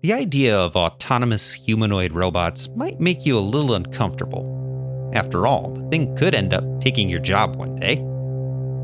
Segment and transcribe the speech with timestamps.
[0.00, 5.10] the idea of autonomous humanoid robots might make you a little uncomfortable.
[5.12, 7.96] After all, the thing could end up taking your job one day.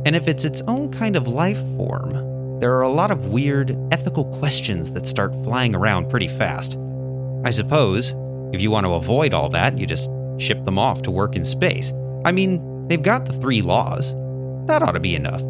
[0.07, 2.11] And if it's its own kind of life form,
[2.59, 6.77] there are a lot of weird ethical questions that start flying around pretty fast.
[7.45, 8.13] I suppose,
[8.53, 11.45] if you want to avoid all that, you just ship them off to work in
[11.45, 11.93] space.
[12.25, 14.13] I mean, they've got the three laws.
[14.67, 15.43] That ought to be enough.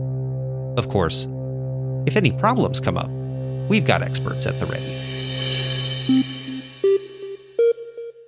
[0.77, 1.27] Of course,
[2.07, 3.09] if any problems come up,
[3.71, 5.14] we've got experts at the ready.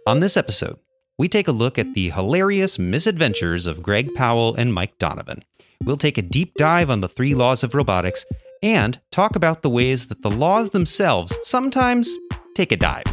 [0.06, 0.78] On this episode,
[1.18, 5.42] we take a look at the hilarious misadventures of Greg Powell and Mike Donovan.
[5.84, 8.24] We'll take a deep dive on the three laws of robotics
[8.62, 12.16] and talk about the ways that the laws themselves sometimes
[12.54, 13.04] take a dive.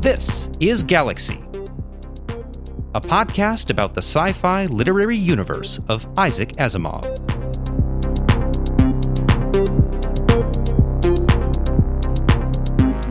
[0.00, 1.42] This is Galaxy,
[2.94, 7.23] a podcast about the sci fi literary universe of Isaac Asimov.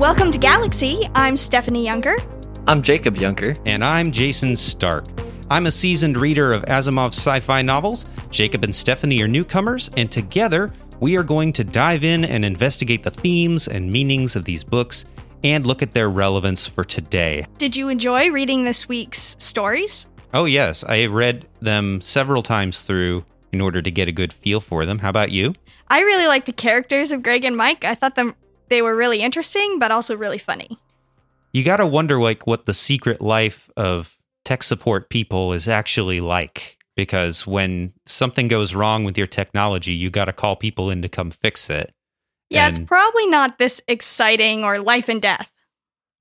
[0.03, 1.07] Welcome to Galaxy.
[1.15, 2.17] I'm Stephanie Younger.
[2.67, 3.55] I'm Jacob Junker.
[3.65, 5.05] And I'm Jason Stark.
[5.49, 8.05] I'm a seasoned reader of Asimov's sci fi novels.
[8.29, 13.01] Jacob and Stephanie are newcomers, and together we are going to dive in and investigate
[13.03, 15.05] the themes and meanings of these books
[15.41, 17.47] and look at their relevance for today.
[17.57, 20.07] Did you enjoy reading this week's stories?
[20.33, 20.83] Oh, yes.
[20.83, 24.99] I read them several times through in order to get a good feel for them.
[24.99, 25.53] How about you?
[25.87, 27.85] I really like the characters of Greg and Mike.
[27.85, 28.35] I thought them
[28.69, 30.77] they were really interesting, but also really funny.
[31.51, 36.19] You got to wonder like what the secret life of tech support people is actually
[36.19, 41.01] like because when something goes wrong with your technology, you got to call people in
[41.01, 41.93] to come fix it.
[42.49, 45.51] Yeah, and it's probably not this exciting or life and death.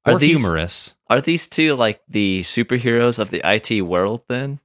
[0.06, 0.96] Or these, humorous.
[1.08, 4.60] Are these two like the superheroes of the IT world then?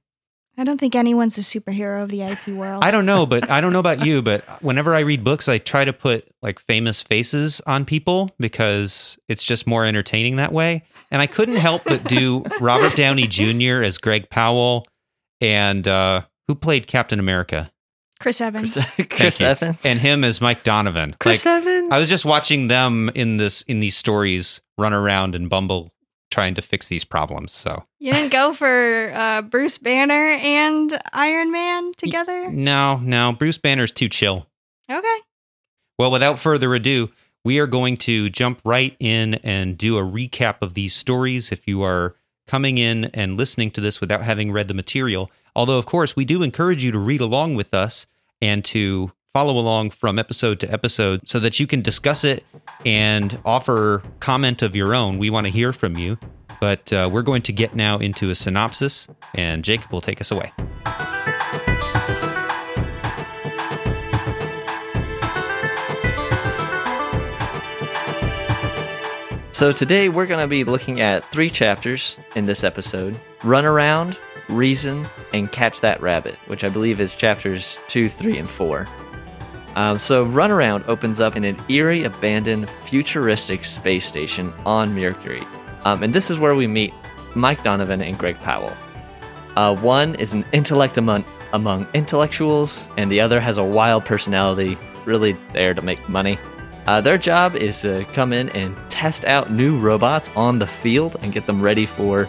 [0.58, 2.84] I don't think anyone's a superhero of the IT world.
[2.84, 5.58] I don't know, but I don't know about you, but whenever I read books, I
[5.58, 10.82] try to put like famous faces on people because it's just more entertaining that way.
[11.12, 13.84] And I couldn't help but do Robert Downey Jr.
[13.84, 14.84] as Greg Powell
[15.40, 17.70] and uh, who played Captain America?
[18.18, 18.74] Chris Evans.
[18.96, 19.86] Chris, Chris Evans.
[19.86, 21.14] And him as Mike Donovan.
[21.20, 21.92] Chris like, Evans.
[21.92, 25.92] I was just watching them in this in these stories run around and bumble
[26.30, 27.52] trying to fix these problems.
[27.52, 32.50] So you didn't go for uh, Bruce Banner and Iron Man together.
[32.50, 34.46] No, no, Bruce Banner's too chill.
[34.90, 35.18] Okay.
[35.98, 37.10] Well, without further ado,
[37.44, 41.50] we are going to jump right in and do a recap of these stories.
[41.50, 42.14] If you are
[42.46, 46.24] coming in and listening to this without having read the material, although of course we
[46.24, 48.06] do encourage you to read along with us
[48.40, 52.42] and to follow along from episode to episode so that you can discuss it
[52.84, 55.16] and offer comment of your own.
[55.16, 56.18] We want to hear from you.
[56.60, 60.32] But uh, we're going to get now into a synopsis, and Jacob will take us
[60.32, 60.52] away.
[69.52, 74.16] So, today we're going to be looking at three chapters in this episode Runaround,
[74.48, 78.88] Reason, and Catch That Rabbit, which I believe is chapters 2, 3, and 4.
[79.78, 85.44] Um, so, Runaround opens up in an eerie, abandoned, futuristic space station on Mercury.
[85.84, 86.92] Um, and this is where we meet
[87.36, 88.76] Mike Donovan and Greg Powell.
[89.54, 94.76] Uh, one is an intellect among, among intellectuals, and the other has a wild personality,
[95.04, 96.40] really there to make money.
[96.88, 101.14] Uh, their job is to come in and test out new robots on the field
[101.22, 102.28] and get them ready for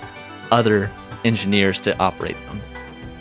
[0.51, 0.91] other
[1.25, 2.61] engineers to operate them.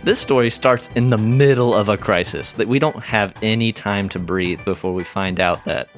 [0.05, 4.09] This story starts in the middle of a crisis that we don't have any time
[4.11, 5.89] to breathe before we find out that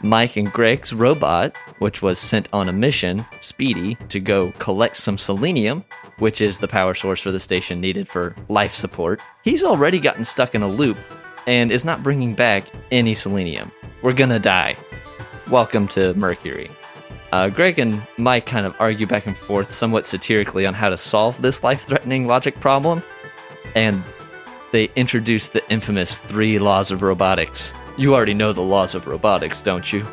[0.00, 5.18] Mike and Greg's robot, which was sent on a mission, Speedy, to go collect some
[5.18, 5.84] selenium,
[6.20, 10.24] which is the power source for the station needed for life support, he's already gotten
[10.24, 10.96] stuck in a loop
[11.48, 13.72] and is not bringing back any selenium.
[14.02, 14.76] We're gonna die.
[15.50, 16.70] Welcome to Mercury.
[17.32, 20.96] Uh, Greg and Mike kind of argue back and forth somewhat satirically on how to
[20.96, 23.02] solve this life threatening logic problem
[23.74, 24.02] and
[24.72, 27.72] they introduced the infamous three laws of robotics.
[27.96, 30.06] You already know the laws of robotics, don't you?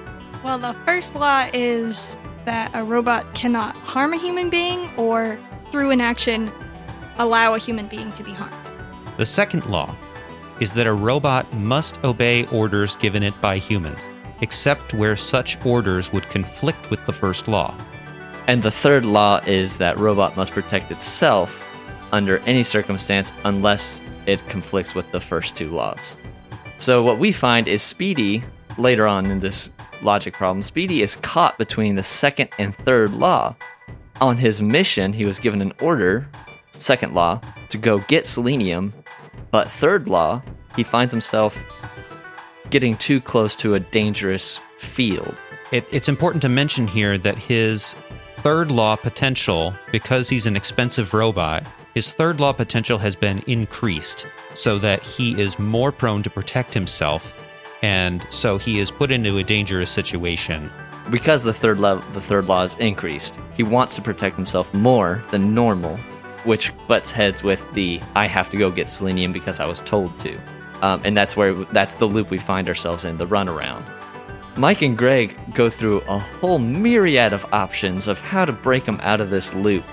[0.43, 5.39] Well, the first law is that a robot cannot harm a human being or,
[5.71, 6.51] through an action,
[7.17, 8.55] allow a human being to be harmed.
[9.17, 9.95] The second law
[10.59, 13.99] is that a robot must obey orders given it by humans,
[14.41, 17.75] except where such orders would conflict with the first law.
[18.47, 21.62] And the third law is that robot must protect itself
[22.13, 26.15] under any circumstance unless it conflicts with the first two laws.
[26.77, 28.43] So, what we find is Speedy,
[28.77, 29.69] later on in this
[30.01, 33.55] logic problem, Speedy is caught between the second and third law.
[34.21, 36.29] On his mission, he was given an order,
[36.71, 38.93] second law, to go get selenium,
[39.51, 40.41] but third law,
[40.75, 41.57] he finds himself
[42.69, 45.35] getting too close to a dangerous field.
[45.71, 47.95] It, it's important to mention here that his
[48.37, 54.25] third law potential, because he's an expensive robot, his third law potential has been increased
[54.53, 57.33] so that he is more prone to protect himself,
[57.81, 60.71] and so he is put into a dangerous situation.
[61.09, 65.21] Because the third level, the third law is increased, he wants to protect himself more
[65.31, 65.97] than normal,
[66.45, 70.17] which butts heads with the "I have to go get selenium because I was told
[70.19, 70.37] to,"
[70.81, 73.91] um, and that's where that's the loop we find ourselves in, the runaround.
[74.55, 78.99] Mike and Greg go through a whole myriad of options of how to break him
[79.01, 79.83] out of this loop.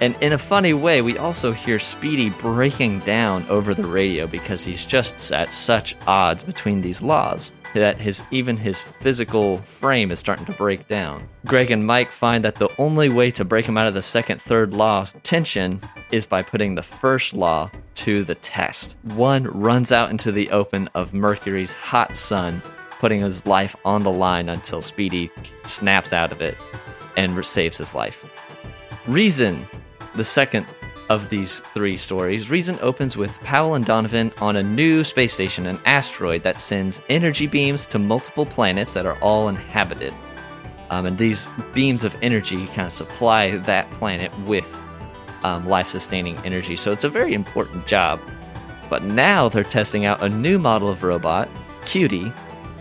[0.00, 4.64] And in a funny way, we also hear Speedy breaking down over the radio because
[4.64, 10.18] he's just at such odds between these laws that his even his physical frame is
[10.18, 11.28] starting to break down.
[11.46, 14.40] Greg and Mike find that the only way to break him out of the second
[14.40, 15.80] third law tension
[16.10, 18.96] is by putting the first law to the test.
[19.02, 22.62] One runs out into the open of Mercury's hot sun,
[23.00, 25.30] putting his life on the line until Speedy
[25.66, 26.56] snaps out of it
[27.16, 28.24] and saves his life.
[29.06, 29.66] Reason,
[30.18, 30.66] the second
[31.08, 35.66] of these three stories, Reason opens with Powell and Donovan on a new space station,
[35.66, 40.12] an asteroid that sends energy beams to multiple planets that are all inhabited.
[40.90, 44.66] Um, and these beams of energy kind of supply that planet with
[45.44, 46.76] um, life sustaining energy.
[46.76, 48.20] So it's a very important job.
[48.90, 51.48] But now they're testing out a new model of robot,
[51.84, 52.32] Cutie,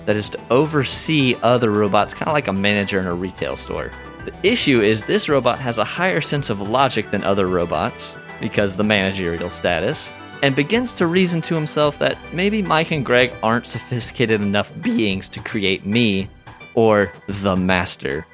[0.05, 3.91] that is to oversee other robots, kind of like a manager in a retail store.
[4.27, 8.75] The issue is this robot has a higher sense of logic than other robots because
[8.75, 10.11] the managerial status,
[10.43, 15.29] and begins to reason to himself that maybe Mike and Greg aren't sophisticated enough beings
[15.29, 16.29] to create me
[16.73, 18.27] or the master.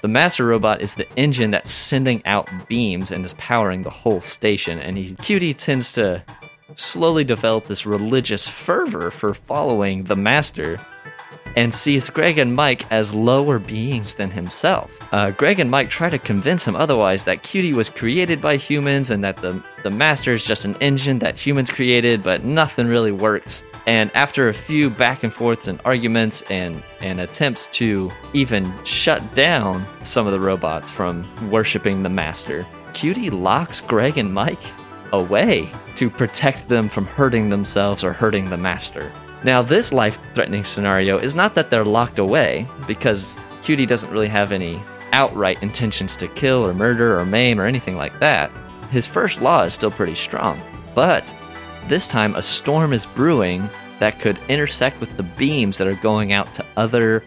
[0.00, 4.22] The master robot is the engine that's sending out beams and is powering the whole
[4.22, 6.24] station, and he Cutie tends to
[6.76, 10.80] slowly develop this religious fervor for following the master
[11.56, 14.90] and sees Greg and Mike as lower beings than himself.
[15.10, 19.10] Uh, Greg and Mike try to convince him otherwise that Cutie was created by humans
[19.10, 23.12] and that the, the Master is just an engine that humans created, but nothing really
[23.12, 23.64] works.
[23.86, 29.34] And after a few back and forths and arguments and, and attempts to even shut
[29.34, 34.62] down some of the robots from worshiping the Master, Cutie locks Greg and Mike
[35.12, 39.10] away to protect them from hurting themselves or hurting the Master.
[39.46, 44.26] Now, this life threatening scenario is not that they're locked away, because Cutie doesn't really
[44.26, 44.82] have any
[45.12, 48.50] outright intentions to kill or murder or maim or anything like that.
[48.90, 50.60] His first law is still pretty strong,
[50.96, 51.32] but
[51.86, 53.70] this time a storm is brewing
[54.00, 57.22] that could intersect with the beams that are going out to other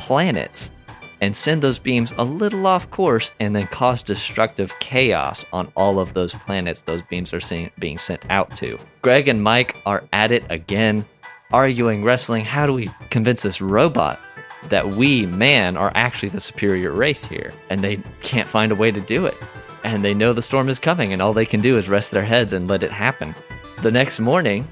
[0.00, 0.72] planets
[1.20, 6.00] and send those beams a little off course and then cause destructive chaos on all
[6.00, 8.76] of those planets those beams are seeing, being sent out to.
[9.02, 11.06] Greg and Mike are at it again
[11.52, 12.44] arguing, wrestling.
[12.44, 14.20] How do we convince this robot
[14.68, 17.52] that we, man, are actually the superior race here?
[17.70, 19.36] And they can't find a way to do it.
[19.84, 22.24] And they know the storm is coming, and all they can do is rest their
[22.24, 23.34] heads and let it happen.
[23.82, 24.68] The next morning,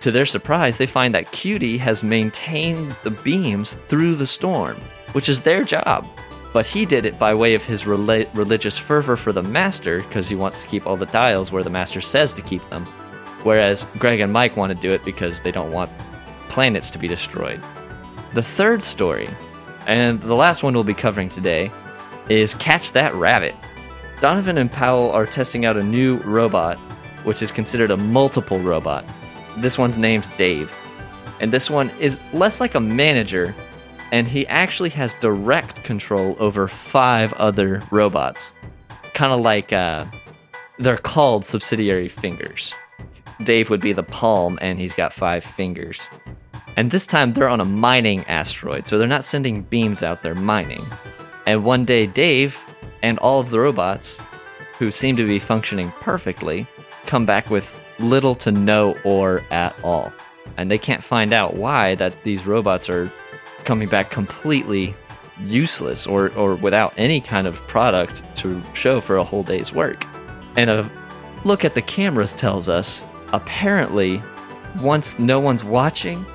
[0.00, 4.76] to their surprise, they find that Cutie has maintained the beams through the storm,
[5.12, 6.06] which is their job.
[6.54, 10.36] But he did it by way of his religious fervor for the master, because he
[10.36, 12.86] wants to keep all the dials where the master says to keep them.
[13.42, 15.92] Whereas Greg and Mike want to do it because they don't want
[16.48, 17.62] planets to be destroyed.
[18.34, 19.28] The third story,
[19.86, 21.70] and the last one we'll be covering today,
[22.28, 23.54] is Catch That Rabbit.
[24.20, 26.78] Donovan and Powell are testing out a new robot,
[27.24, 29.04] which is considered a multiple robot.
[29.58, 30.74] This one's named Dave.
[31.40, 33.54] And this one is less like a manager,
[34.12, 38.52] and he actually has direct control over five other robots.
[39.14, 40.06] Kind of like uh,
[40.78, 42.72] they're called subsidiary fingers.
[43.42, 46.08] Dave would be the palm, and he's got five fingers.
[46.76, 50.34] And this time they're on a mining asteroid, so they're not sending beams out, they're
[50.34, 50.86] mining.
[51.46, 52.58] And one day, Dave
[53.02, 54.18] and all of the robots,
[54.78, 56.66] who seem to be functioning perfectly,
[57.06, 60.12] come back with little to no ore at all.
[60.56, 63.10] And they can't find out why that these robots are
[63.64, 64.94] coming back completely
[65.44, 70.06] useless or, or without any kind of product to show for a whole day's work.
[70.56, 70.90] And a
[71.44, 74.22] look at the cameras tells us apparently,
[74.80, 76.26] once no one's watching,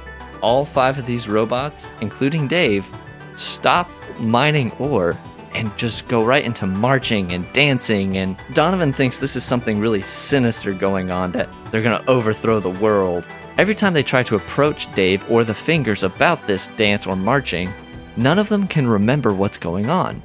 [0.42, 2.90] all five of these robots, including Dave,
[3.36, 5.18] stop mining ore
[5.54, 8.18] and just go right into marching and dancing.
[8.18, 12.60] And Donovan thinks this is something really sinister going on, that they're going to overthrow
[12.60, 13.28] the world.
[13.58, 17.72] Every time they try to approach Dave or the fingers about this dance or marching,
[18.16, 20.22] none of them can remember what's going on.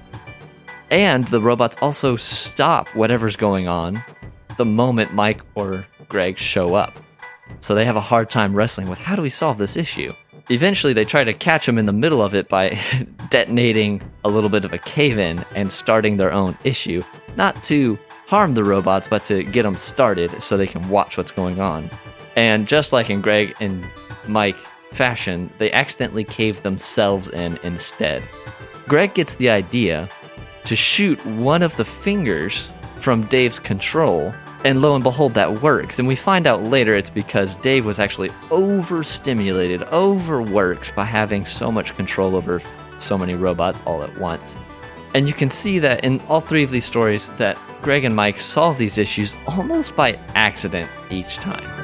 [0.91, 4.03] And the robots also stop whatever's going on
[4.57, 6.99] the moment Mike or Greg show up.
[7.61, 10.13] So they have a hard time wrestling with how do we solve this issue?
[10.49, 12.79] Eventually, they try to catch him in the middle of it by
[13.31, 17.03] detonating a little bit of a cave in and starting their own issue.
[17.37, 21.33] Not to harm the robots, but to get them started so they can watch what's
[21.33, 21.91] going on.
[22.37, 23.87] And just like in Greg and
[24.29, 24.59] Mike
[24.93, 28.23] fashion, they accidentally cave themselves in instead.
[28.87, 30.09] Greg gets the idea
[30.65, 34.35] to shoot one of the fingers from Dave's control,
[34.65, 35.99] and lo and behold, that works.
[35.99, 41.71] And we find out later it's because Dave was actually overstimulated, overworked by having so
[41.71, 42.61] much control over
[42.99, 44.59] so many robots all at once.
[45.15, 48.41] And you can see that in all three of these stories that Greg and Mike
[48.41, 51.76] solve these issues almost by accident each time.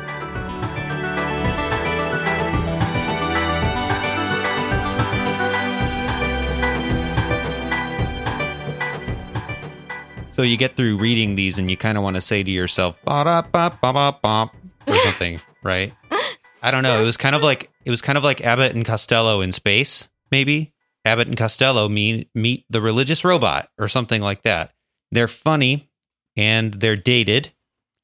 [10.42, 13.00] So you get through reading these and you kind of want to say to yourself,
[13.04, 14.50] ba da ba ba ba ba
[14.88, 15.94] or something, right?
[16.60, 17.00] I don't know.
[17.00, 20.08] It was kind of like it was kind of like Abbott and Costello in space,
[20.32, 20.72] maybe.
[21.04, 24.72] Abbott and Costello mean meet the religious robot or something like that.
[25.12, 25.88] They're funny
[26.36, 27.52] and they're dated,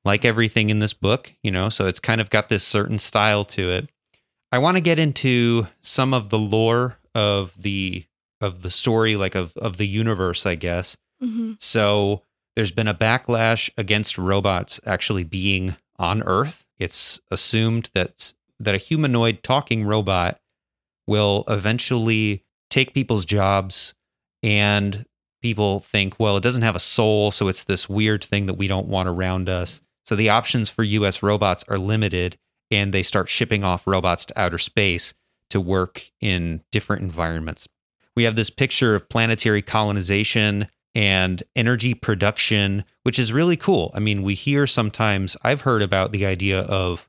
[0.05, 3.45] like everything in this book, you know, so it's kind of got this certain style
[3.47, 3.91] to it.
[4.53, 8.05] I want to get into some of the lore of the
[8.41, 10.97] of the story, like of of the universe, I guess.
[11.21, 12.23] hmm So
[12.59, 16.67] there's been a backlash against robots actually being on Earth.
[16.77, 20.41] It's assumed that that a humanoid talking robot
[21.07, 23.95] will eventually take people's jobs
[24.43, 25.07] and
[25.41, 28.67] people think, well, it doesn't have a soul, so it's this weird thing that we
[28.67, 29.81] don't want around us.
[30.07, 32.39] So the options for US robots are limited
[32.73, 35.15] and they start shipping off robots to outer space
[35.51, 37.69] to work in different environments.
[38.17, 40.67] We have this picture of planetary colonization
[40.99, 43.93] and energy production, which is really cool.
[43.95, 47.09] I mean, we hear sometimes, I've heard about the idea of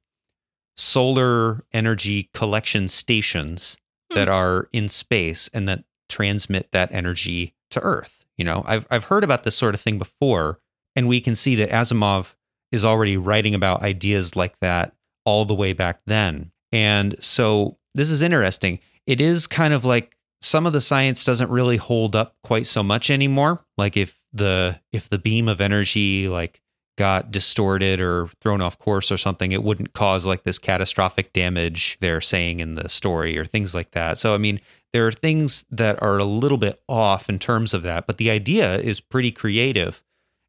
[0.78, 3.78] solar energy collection stations
[4.12, 4.16] hmm.
[4.16, 8.24] that are in space and that transmit that energy to Earth.
[8.38, 10.60] You know, I've, I've heard about this sort of thing before,
[10.96, 12.36] and we can see that Asimov
[12.72, 14.94] is already writing about ideas like that
[15.26, 16.52] all the way back then.
[16.72, 18.82] And so this is interesting.
[19.08, 22.82] It is kind of like some of the science doesn't really hold up quite so
[22.84, 23.64] much anymore.
[23.78, 26.62] Like if the if the beam of energy like
[26.98, 31.98] got distorted or thrown off course or something, it wouldn't cause like this catastrophic damage
[32.02, 34.18] they're saying in the story or things like that.
[34.18, 34.60] So I mean,
[34.94, 38.30] there are things that are a little bit off in terms of that, but the
[38.30, 40.04] idea is pretty creative,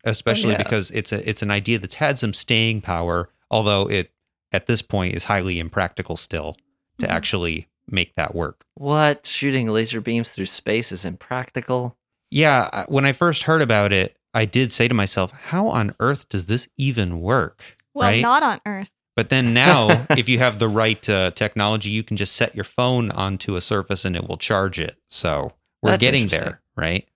[0.04, 0.62] especially yeah.
[0.62, 4.11] because it's a it's an idea that's had some staying power, although it
[4.52, 6.56] at this point is highly impractical still
[6.99, 7.11] to Mhm.
[7.11, 8.64] actually make that work.
[8.75, 9.26] What?
[9.26, 11.97] Shooting laser beams through space is impractical?
[12.30, 16.28] Yeah, when I first heard about it, I did say to myself, how on earth
[16.28, 17.76] does this even work?
[17.94, 18.23] Well, right?
[18.23, 18.90] not on Earth.
[19.16, 22.64] But then now, if you have the right uh, technology, you can just set your
[22.64, 24.97] phone onto a surface and it will charge it.
[25.09, 27.06] So we're That's getting there, right?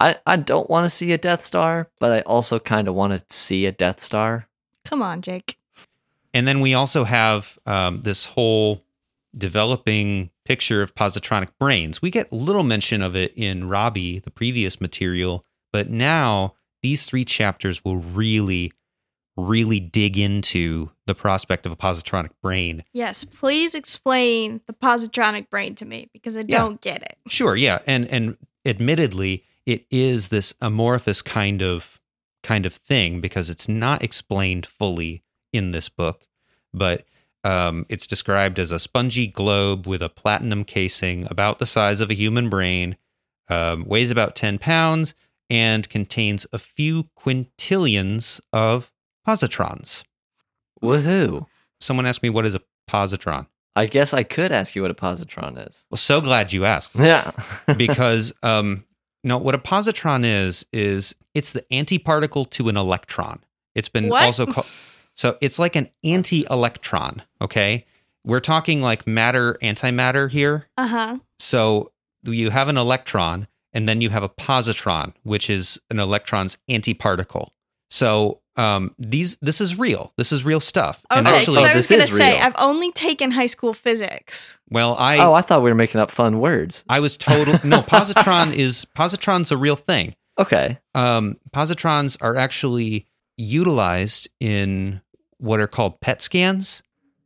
[0.00, 3.12] I, I don't want to see a Death Star, but I also kind of want
[3.12, 4.48] to see a Death Star.
[4.84, 5.58] Come on, Jake.
[6.34, 8.82] And then we also have um, this whole
[9.36, 12.02] developing picture of positronic brains.
[12.02, 17.24] We get little mention of it in Robbie, the previous material, but now these three
[17.24, 18.72] chapters will really,
[19.36, 22.84] really dig into the prospect of a positronic brain.
[22.92, 26.58] Yes, please explain the positronic brain to me because I Yeah.
[26.58, 27.16] don't get it.
[27.28, 32.00] Sure, yeah, and and admittedly, it is this amorphous kind of
[32.42, 35.22] kind of thing because it's not explained fully
[35.52, 36.26] in this book,
[36.74, 37.04] but
[37.44, 42.10] um, it's described as a spongy globe with a platinum casing about the size of
[42.10, 42.96] a human brain,
[43.48, 45.14] um, weighs about ten pounds,
[45.50, 48.90] and contains a few quintillions of
[49.26, 50.02] positrons.
[50.82, 51.46] Woohoo.
[51.80, 53.46] Someone asked me what is a positron.
[53.74, 55.84] I guess I could ask you what a positron is.
[55.90, 56.90] Well, so glad you asked.
[56.94, 57.32] Yeah.
[57.76, 58.84] because um
[59.24, 63.40] no what a positron is is it's the antiparticle to an electron
[63.74, 64.24] it's been What?
[64.26, 64.66] also called
[65.14, 67.84] so it's like an anti-electron okay
[68.24, 71.18] we're talking like matter antimatter here Uh huh.
[71.38, 71.92] so
[72.24, 77.48] you have an electron and then you have a positron which is an electron's antiparticle
[77.90, 81.72] so um these this is real this is real stuff and Okay, actually because I
[81.72, 82.42] Oh, was gonna say real.
[82.42, 84.60] I've only taken high school physics.
[84.70, 86.84] well i oh, I thought we were making up fun words.
[86.88, 90.78] i was total no positron is positron's a real thing Okay.
[90.94, 95.00] um, positrons are actually utilized in
[95.38, 96.82] what are called PET scans,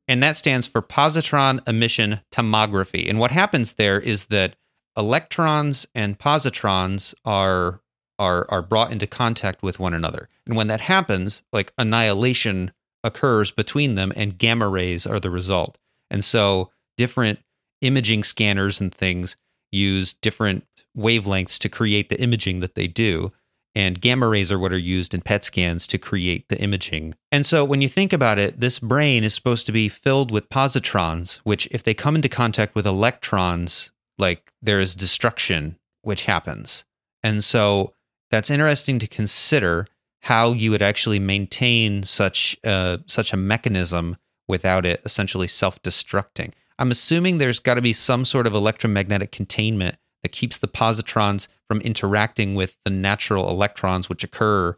[0.09, 3.09] and that stands for positron emission tomography.
[3.09, 4.57] And what happens there is that
[4.97, 7.81] electrons and positrons are
[8.19, 12.73] are are brought into contact with one another, and when that happens, like annihilation
[13.05, 15.79] occurs between them, and gamma rays are the result.
[16.11, 17.41] And so different
[17.81, 19.37] imaging scanners and things
[19.71, 23.33] use different wavelengths to create the imaging that they do.
[23.77, 27.15] And gamma rays are what are used in PET scans to create the imaging.
[27.31, 30.49] And so when you think about it, this brain is supposed to be filled with
[30.49, 36.87] positrons, which, if they come into contact with electrons, like there is destruction, which happens.
[37.23, 37.93] And so
[38.31, 39.87] that's interesting to consider
[40.23, 44.17] how you would actually maintain such uh, such a mechanism
[44.49, 46.55] without it essentially self-destructing.
[46.79, 51.47] I'm assuming there's got to be some sort of electromagnetic containment that keeps the positrons
[51.69, 54.77] from interacting with the natural electrons which occur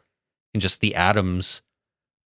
[0.54, 1.62] in just the atoms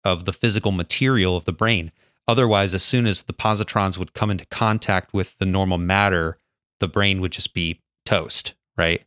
[0.03, 1.91] of the physical material of the brain.
[2.27, 6.37] Otherwise, as soon as the positrons would come into contact with the normal matter,
[6.79, 9.01] the brain would just be toast, right?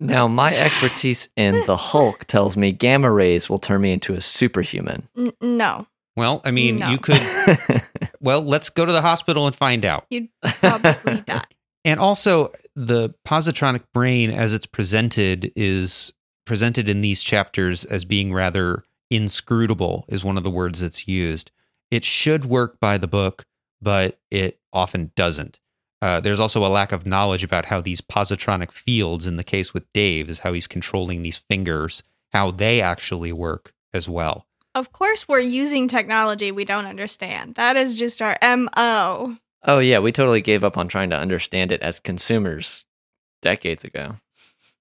[0.00, 4.20] Now, my expertise in the Hulk tells me gamma rays will turn me into a
[4.20, 5.08] superhuman.
[5.16, 6.90] N- no, Well, I mean, No.
[6.90, 7.22] you could.
[8.20, 10.06] Well, let's go to the hospital and find out.
[10.08, 11.42] you'd probably die.
[11.84, 16.12] And also, the positronic brain, as it's presented, is
[16.46, 21.50] presented in these chapters as being rather inscrutable, is one of the words that's used.
[21.90, 23.44] It should work by the book,
[23.82, 25.60] but it often doesn't.
[26.00, 29.72] Uh, there's also a lack of knowledge about how these positronic fields, in the case
[29.72, 34.46] with Dave, is how he's controlling these fingers, how they actually work as well.
[34.74, 37.54] Of course, we're using technology we don't understand.
[37.54, 39.36] That is just our MO.
[39.64, 42.84] Oh, yeah, we totally gave up on trying to understand it as consumers
[43.42, 44.16] decades ago.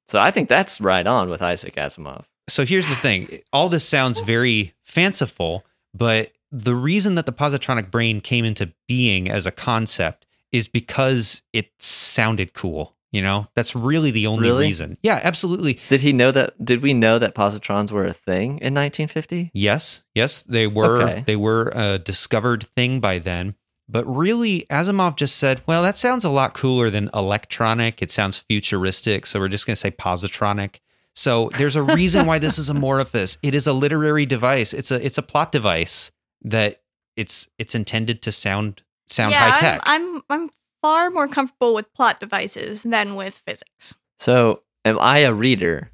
[0.07, 2.25] So I think that's right on with Isaac Asimov.
[2.49, 5.63] so here's the thing all this sounds very fanciful
[5.93, 11.41] but the reason that the positronic brain came into being as a concept is because
[11.53, 14.65] it sounded cool you know that's really the only Really?
[14.67, 16.53] reason yeah absolutely Did he know that?
[16.63, 19.51] Did we know that positrons were a thing in 1950?
[19.53, 21.23] yes yes they were Okay.
[21.25, 23.55] they were a discovered thing by then
[23.89, 28.01] but really asimov just said well that sounds a lot cooler than electronic.
[28.01, 30.79] It sounds futuristic so we're just going to say positronic.
[31.15, 33.37] So there's a reason why this is amorphous.
[33.43, 34.73] It is a literary device.
[34.73, 36.11] It's a it's a plot device
[36.43, 36.81] that
[37.15, 40.49] it's it's intended to sound sound yeah, high tech I'm, I'm I'm
[40.83, 43.97] far more comfortable with plot devices than with physics.
[44.19, 45.91] So, am I a reader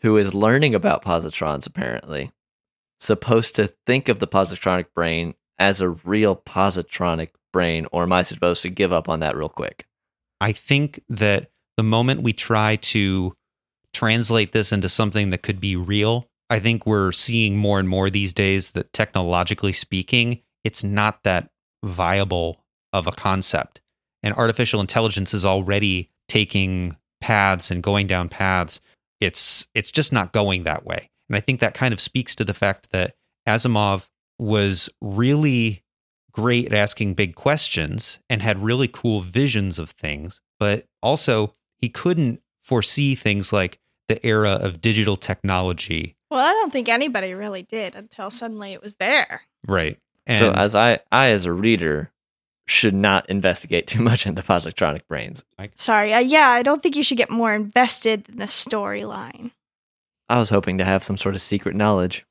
[0.00, 2.32] who is learning about positrons, apparently,
[2.98, 8.22] supposed to think of the positronic brain as a real positronic brain, or am I
[8.22, 9.86] supposed to give up on that real quick?
[10.40, 13.34] I think that the moment we try to
[13.92, 18.10] translate this into something that could be real, I think we're seeing more and more
[18.10, 21.50] these days that technologically speaking, it's not that
[21.84, 23.80] viable of a concept.
[24.22, 28.80] And artificial intelligence is already taking paths and going down paths.
[29.20, 31.10] It's it's just not going that way.
[31.28, 33.14] And I think that kind of speaks to the fact that
[33.48, 34.06] Asimov
[34.38, 35.82] was really
[36.32, 41.88] great at asking big questions and had really cool visions of things, but also he
[41.88, 46.16] couldn't foresee things like the era of digital technology.
[46.30, 49.42] Well, I don't think anybody really did until suddenly it was there.
[49.66, 49.98] Right.
[50.26, 52.10] And so, as I, I as a reader,
[52.66, 55.44] should not investigate too much into positronic brains.
[55.76, 59.52] Sorry, uh, yeah, I don't think you should get more invested in the storyline.
[60.28, 62.26] I was hoping to have some sort of secret knowledge.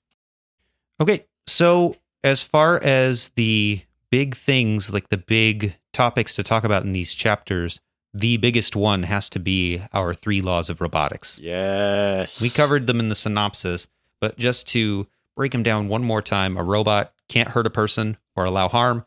[1.00, 6.84] Okay, so as far as the big things, like the big topics to talk about
[6.84, 7.80] in these chapters,
[8.14, 11.38] the biggest one has to be our three laws of robotics.
[11.40, 12.42] Yes.
[12.42, 13.88] We covered them in the synopsis,
[14.22, 18.18] but just to break them down one more time, a robot can't hurt a person
[18.36, 19.06] or allow harm,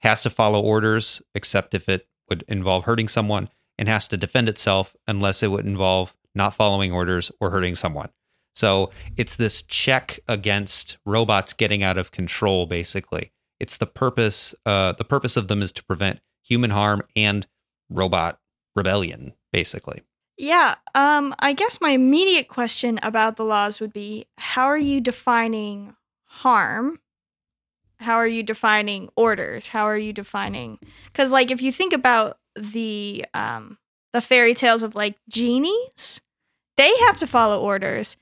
[0.00, 4.48] has to follow orders except if it would involve hurting someone, and has to defend
[4.48, 8.10] itself unless it would involve not following orders or hurting someone.
[8.54, 13.32] So it's this check against robots getting out of control, basically.
[13.58, 17.46] It's the purpose, uh, the purpose of them is to prevent human harm and
[17.88, 18.40] robot
[18.74, 20.02] rebellion, basically.
[20.36, 25.00] Yeah, um, I guess my immediate question about the laws would be how are you
[25.00, 27.00] defining harm?
[27.98, 29.68] How are you defining orders?
[29.68, 30.78] How are you defining
[31.12, 33.76] cuz like if you think about the um
[34.14, 36.22] the fairy tales of like genies,
[36.78, 38.16] they have to follow orders,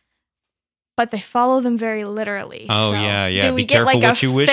[0.98, 2.66] but they follow them very literally.
[2.68, 3.42] Oh, So yeah, yeah.
[3.42, 4.48] Do we Be get like careful a what you wish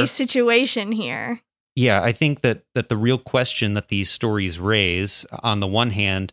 [0.00, 0.06] for.
[0.06, 1.40] situation here?
[1.74, 5.90] Yeah, I think that that the real question that these stories raise, on the one
[5.90, 6.32] hand,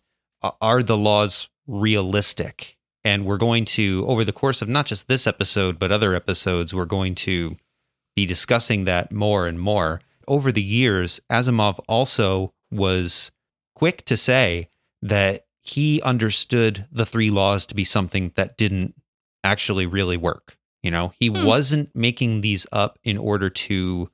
[0.61, 2.77] are the laws realistic?
[3.03, 6.71] And we're going to, over the course of not just this episode, but other episodes,
[6.73, 7.55] we're going to
[8.15, 9.99] be discussing that more and more.
[10.27, 13.31] Over the years, Asimov also was
[13.73, 14.69] quick to say
[15.01, 18.93] that he understood the three laws to be something that didn't
[19.45, 20.57] actually really work.
[20.83, 21.45] You know, he Hmm.
[21.45, 24.09] wasn't making these up in order to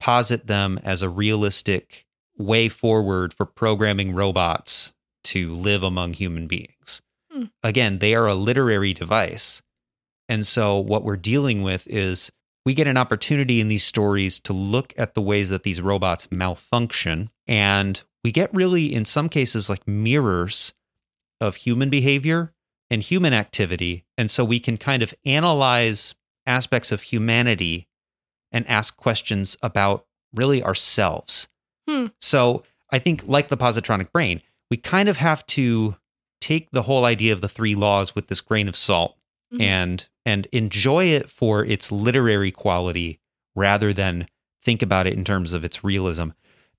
[0.00, 4.92] posit them as a realistic way forward for programming robots
[5.24, 7.02] to live among human beings.
[7.30, 7.44] Hmm.
[7.62, 9.62] Again, they are a literary device.
[10.28, 12.30] And so what we're dealing with is
[12.64, 16.28] we get an opportunity in these stories to look at the ways that these robots
[16.30, 17.30] malfunction.
[17.46, 20.72] And we get really, in some cases, like mirrors
[21.40, 22.52] of human behavior
[22.90, 24.04] and human activity.
[24.18, 26.14] And so we can kind of analyze
[26.46, 27.86] aspects of humanity
[28.52, 31.48] and ask questions about really ourselves.
[31.88, 32.06] Hmm.
[32.20, 35.96] So I think, like the positronic brain, we kind of have to
[36.40, 39.16] take the whole idea of the three laws with this grain of salt
[39.52, 39.60] Mhm.
[39.62, 43.18] and and enjoy it for its literary quality
[43.56, 44.28] rather than
[44.62, 46.28] think about it in terms of its realism.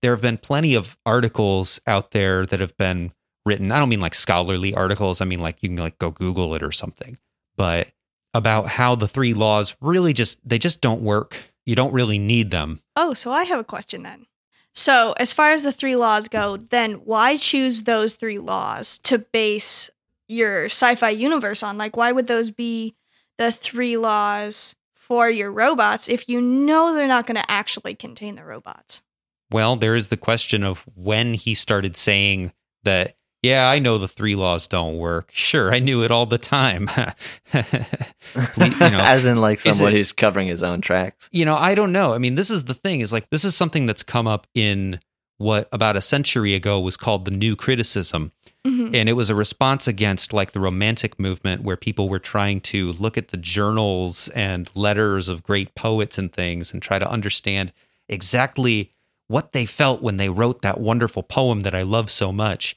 [0.01, 3.11] There have been plenty of articles out there that have been
[3.45, 3.71] written.
[3.71, 5.21] I don't mean like scholarly articles.
[5.21, 7.17] I mean like you can like go Google it or something.
[7.57, 7.89] But
[8.33, 11.37] about how the three laws really just they just don't work.
[11.65, 12.81] You don't really need them.
[12.95, 14.25] Oh, so I have a question then.
[14.73, 19.17] So, as far as the three laws go, then why choose those three laws to
[19.17, 19.89] base
[20.27, 21.77] your sci fi universe on?
[21.77, 22.95] Like, why would those be
[23.37, 28.35] the three laws for your robots if you know they're not going to actually contain
[28.35, 29.03] the robots?
[29.51, 34.07] Well, there is the question of when he started saying that, yeah, I know the
[34.07, 35.31] three laws don't work.
[35.33, 36.87] Sure, I knew it all the time.
[37.51, 41.29] Please, you know, As in, like is someone it- who's covering his own tracks.
[41.31, 42.13] you know, I don't know.
[42.13, 44.99] I mean, this is the thing is like, this is something that's come up in
[45.37, 48.31] what about a century ago was called the new criticism.
[48.65, 48.95] Mhm.
[48.95, 52.91] And it was a response against like the romantic movement where people were trying to
[52.93, 57.73] look at the journals and letters of great poets and things and try to understand
[58.07, 58.91] exactly
[59.29, 62.75] what they felt when they wrote that wonderful poem that I love so much.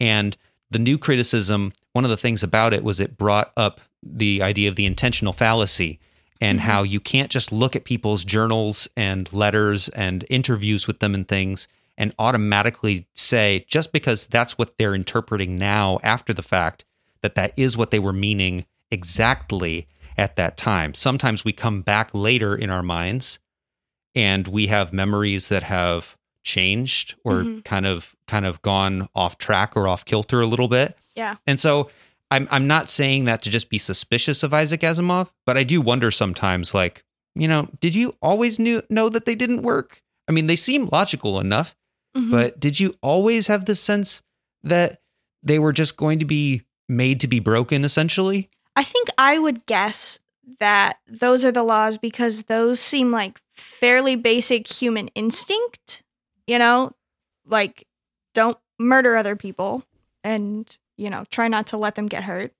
[0.00, 0.36] And
[0.70, 4.68] the new criticism, one of the things about it was it brought up the idea
[4.68, 5.98] of the intentional fallacy
[6.40, 6.62] and Mhm.
[6.62, 11.26] how you can't just look at people's journals and letters and interviews with them and
[11.28, 16.84] things and automatically say just because that's what they're interpreting now after the fact
[17.22, 19.86] that that is what they were meaning exactly
[20.18, 20.94] at that time.
[20.94, 23.38] Sometimes we come back later in our minds
[24.14, 27.64] and we have memories that have changed or Mhm.
[27.64, 30.96] kind of kind of gone off track or off kilter a little bit.
[31.14, 31.36] Yeah.
[31.46, 31.90] And so
[32.30, 35.80] I'm I'm not saying that to just be suspicious of Isaac Asimov, but I do
[35.80, 37.04] wonder sometimes like,
[37.34, 40.00] you know, did you always knew know that they didn't work?
[40.28, 41.76] I mean, they seem logical enough,
[42.16, 42.30] Mhm.
[42.30, 44.22] but did you always have this sense
[44.62, 45.00] that
[45.42, 48.48] they were just going to be made to be broken essentially?
[48.74, 50.18] I think I would guess
[50.60, 56.02] that those are the laws because those seem like fairly basic human instinct,
[56.46, 56.92] you know,
[57.46, 57.86] like
[58.34, 59.84] don't murder other people
[60.24, 62.52] and, you know, try not to let them get hurt.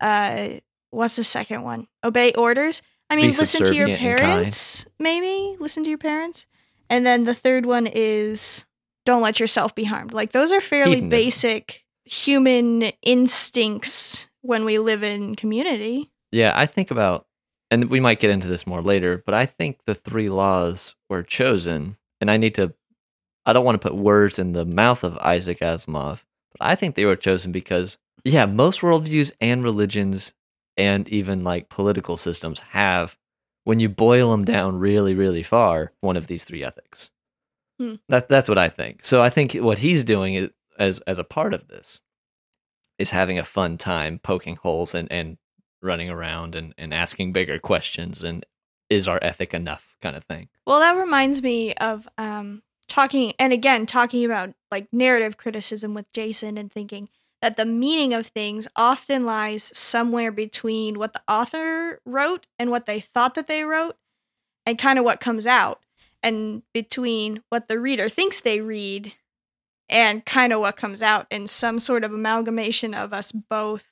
[0.00, 0.48] Uh
[0.90, 1.86] what's the second one?
[2.04, 2.82] Obey orders.
[3.08, 4.32] I mean, Be listen to your subservient and kind.
[4.36, 5.56] parents, maybe.
[5.60, 6.46] Listen to your parents.
[6.88, 8.64] And then the third one is
[9.04, 10.12] don't let yourself be harmed.
[10.12, 11.08] Like those are fairly Hedonism.
[11.10, 16.10] basic human instincts when we live in community.
[16.30, 17.26] Yeah, I think about,
[17.70, 21.22] and we might get into this more later, but I think the three laws were
[21.22, 22.74] chosen, and I need to,
[23.44, 26.94] I don't want to put words in the mouth of Isaac Asimov, but I think
[26.94, 30.32] they were chosen because, yeah, most worldviews and religions
[30.76, 33.16] and even like political systems have,
[33.64, 37.10] when you boil them down really, really far, one of these three ethics.
[37.78, 37.96] Hmm.
[38.08, 39.04] That, that's what I think.
[39.04, 42.00] So I think what he's doing is, as, as a part of this
[42.98, 45.36] is having a fun time poking holes and, and
[45.82, 48.46] running around and, and asking bigger questions and
[48.88, 50.48] is our ethic enough kind of thing.
[50.66, 56.12] Well, that reminds me of um, talking, and again, talking about like narrative criticism with
[56.12, 57.08] Jason and thinking
[57.40, 62.84] that the meaning of things often lies somewhere between what the author wrote and what
[62.84, 63.96] they thought that they wrote,
[64.66, 65.80] and kind of what comes out,
[66.22, 69.14] and between what the reader thinks they read
[69.88, 73.86] and kind of what comes out, in some sort of amalgamation of us both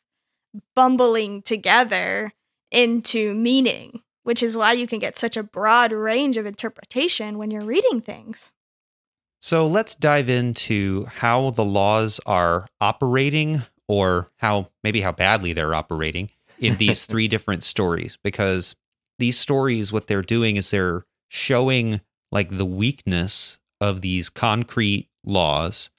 [0.77, 2.33] bumbling together
[2.71, 7.51] into meaning, which is why you can get such a broad range of interpretation when
[7.51, 8.53] you're reading things.
[9.41, 15.75] So let's dive into how the laws are operating or how maybe how badly they're
[15.75, 18.75] operating in these three different stories because
[19.19, 22.01] these stories what they're doing is they're showing
[22.31, 25.91] like the weakness of these concrete laws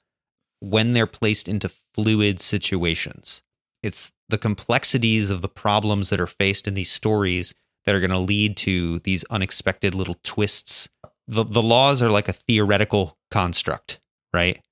[0.60, 3.42] when they're placed into fluid situations.
[3.82, 8.10] It's the complexities of the problems that are faced in these stories that are going
[8.10, 10.88] to lead to these unexpected little twists.
[11.32, 14.00] The, the laws are like a theoretical construct,
[14.34, 14.62] right?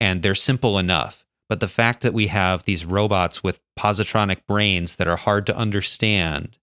[0.00, 1.24] And they're simple enough.
[1.48, 5.56] But the fact that we have these robots with positronic brains that are hard to
[5.56, 6.58] understand,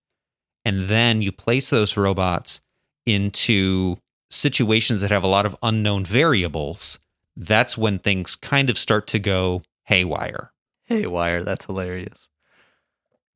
[0.65, 2.59] and then you place those robots
[3.05, 3.97] into
[4.29, 6.99] situations that have a lot of unknown variables,
[7.37, 10.51] that's when things kind of start to go haywire.
[10.87, 12.29] Haywire, that's hilarious.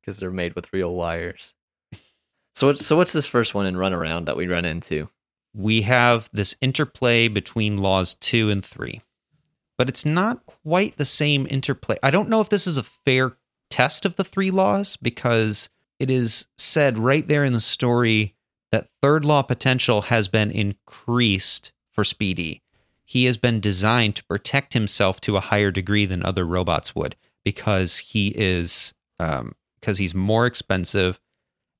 [0.00, 1.54] Because they're made with real wires.
[2.54, 5.08] So, so what's this first one in Runaround that we run into?
[5.56, 9.00] We have this interplay between laws two and three,
[9.78, 11.96] but it's not quite the same interplay.
[12.02, 13.38] I don't know if this is a fair
[13.70, 18.34] test of the three laws because it is said right there in the story
[18.70, 22.62] that third law potential has been increased for Speedy.
[23.06, 27.16] He has been designed to protect himself to a higher degree than other robots would
[27.44, 31.20] because he is um, because he's more expensive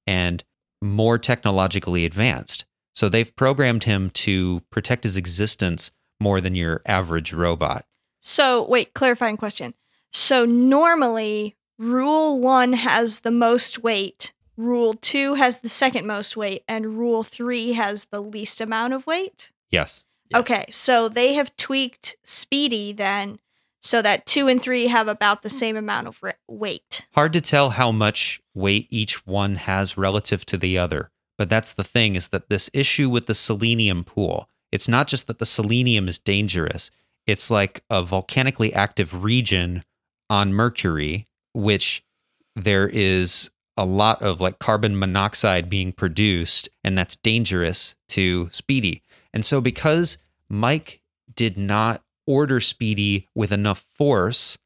[0.06, 0.44] and
[0.80, 2.65] more technologically advanced.
[2.96, 7.84] So they've programmed him to protect his existence more than your average robot.
[8.20, 9.74] So, wait, clarifying question.
[10.12, 16.64] So, normally, rule one has the most weight, rule two has the second most weight,
[16.66, 19.52] and rule three has the least amount of weight?
[19.70, 20.04] Yes.
[20.30, 20.40] Yes.
[20.40, 23.38] Okay, so they have tweaked Speedy then
[23.80, 27.06] so that two and three have about the same amount of re- weight.
[27.14, 31.10] Hard to tell how much weight each one has relative to the other.
[31.38, 35.26] But that's the thing is that this issue with the selenium pool, it's not just
[35.26, 36.90] that the selenium is dangerous.
[37.26, 39.84] It's like a volcanically active region
[40.30, 42.02] on Mercury, which
[42.54, 49.02] there is a lot of like carbon monoxide being produced, and that's dangerous to Speedy.
[49.34, 50.16] And so, because
[50.48, 51.02] Mike
[51.34, 54.56] did not order Speedy with enough force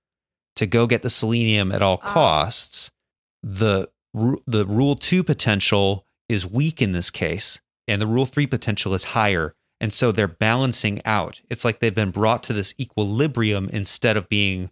[0.56, 2.12] to go get the selenium at all Ah.
[2.12, 2.90] costs,
[3.42, 3.88] the
[4.46, 9.04] the rule 2 potential is weak in this case and the rule 3 potential is
[9.04, 14.16] higher and so they're balancing out it's like they've been brought to this equilibrium instead
[14.16, 14.70] of being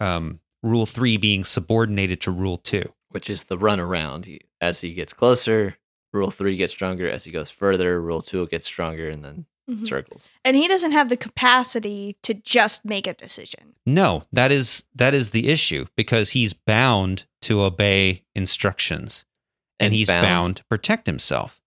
[0.00, 4.24] um, rule 3 being subordinated to rule 2 Which is the runaround.
[4.26, 5.78] He- As he gets closer,
[6.12, 7.08] rule three gets stronger.
[7.08, 9.86] As he goes further, rule two gets stronger and then Mhm.
[9.86, 10.28] circles.
[10.44, 13.74] And he doesn't have the capacity to just make a decision.
[13.86, 19.24] no that is that is the issue because he's bound to obey instructions
[19.80, 20.24] and, he's bound.
[20.24, 21.60] bound to protect himself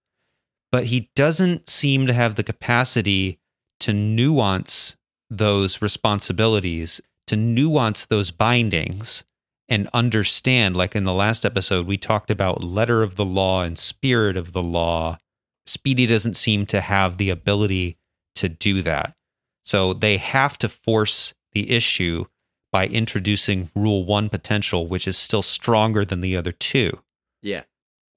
[0.73, 3.37] but he doesn't seem to have the capacity
[3.79, 4.95] to nuance
[5.29, 9.23] those responsibilities, to nuance those bindings,
[9.69, 10.75] and understand.
[10.75, 14.53] Like in the last episode, we talked about letter of the law and spirit of
[14.53, 15.19] the law.
[15.67, 17.99] Speedy doesn't seem to have the ability
[18.33, 19.15] to do that.
[19.63, 22.25] So they have to force the issue
[22.71, 26.99] by introducing rule one potential, which is still stronger than the other two
[27.43, 27.61] Yeah.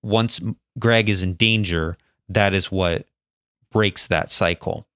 [0.06, 0.40] Once
[0.78, 1.96] Greg is in danger,
[2.28, 3.06] that is what
[3.70, 4.86] breaks that cycle.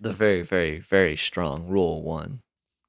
[0.00, 2.40] The very, very, very strong rule one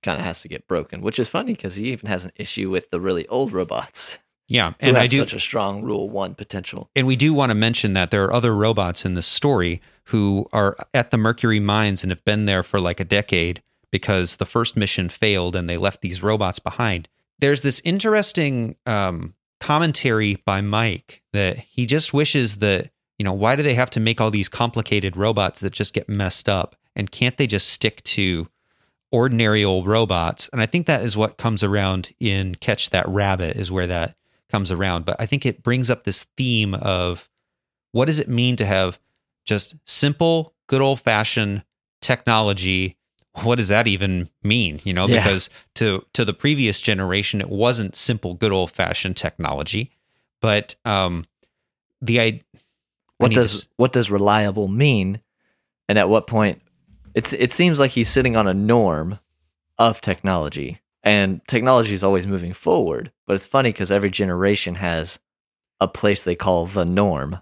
[0.03, 2.69] kind of has to get broken, which is funny because he even has an issue
[2.69, 6.09] with the really old robots Yeah, who and have I do such a strong rule
[6.09, 6.89] one potential.
[6.95, 10.47] and we do want to mention that there are other robots in this story who
[10.53, 13.61] are at the Mercury mines and have been there for like a decade
[13.91, 17.07] because the first mission failed and they left these robots behind.
[17.39, 23.55] There's this interesting um, commentary by Mike that he just wishes that, you know, why
[23.55, 26.75] do they have to make all these complicated robots that just get messed up?
[26.95, 28.47] And can't they just stick to
[29.11, 30.49] ordinary old robots?
[30.51, 34.15] And I think that is what comes around in Catch That Rabbit, is where that
[34.49, 35.05] comes around.
[35.05, 37.29] But I think it brings up this theme of
[37.91, 38.99] what does it mean to have
[39.45, 41.63] just simple, good old fashioned
[42.01, 42.97] technology?
[43.43, 44.81] What does that even mean?
[44.83, 45.23] You know, Yeah.
[45.23, 49.91] because to to the previous generation, it wasn't simple, good old fashioned technology.
[50.41, 51.25] But um,
[52.01, 52.41] the I, I
[53.17, 55.21] What to does s- what does reliable mean?
[55.89, 56.61] And at what point
[57.15, 59.19] it's it seems like he's sitting on a norm
[59.77, 60.79] of technology.
[61.03, 63.11] And technology is always moving forward.
[63.25, 65.19] But it's funny because every generation has
[65.79, 67.39] a place they call the norm,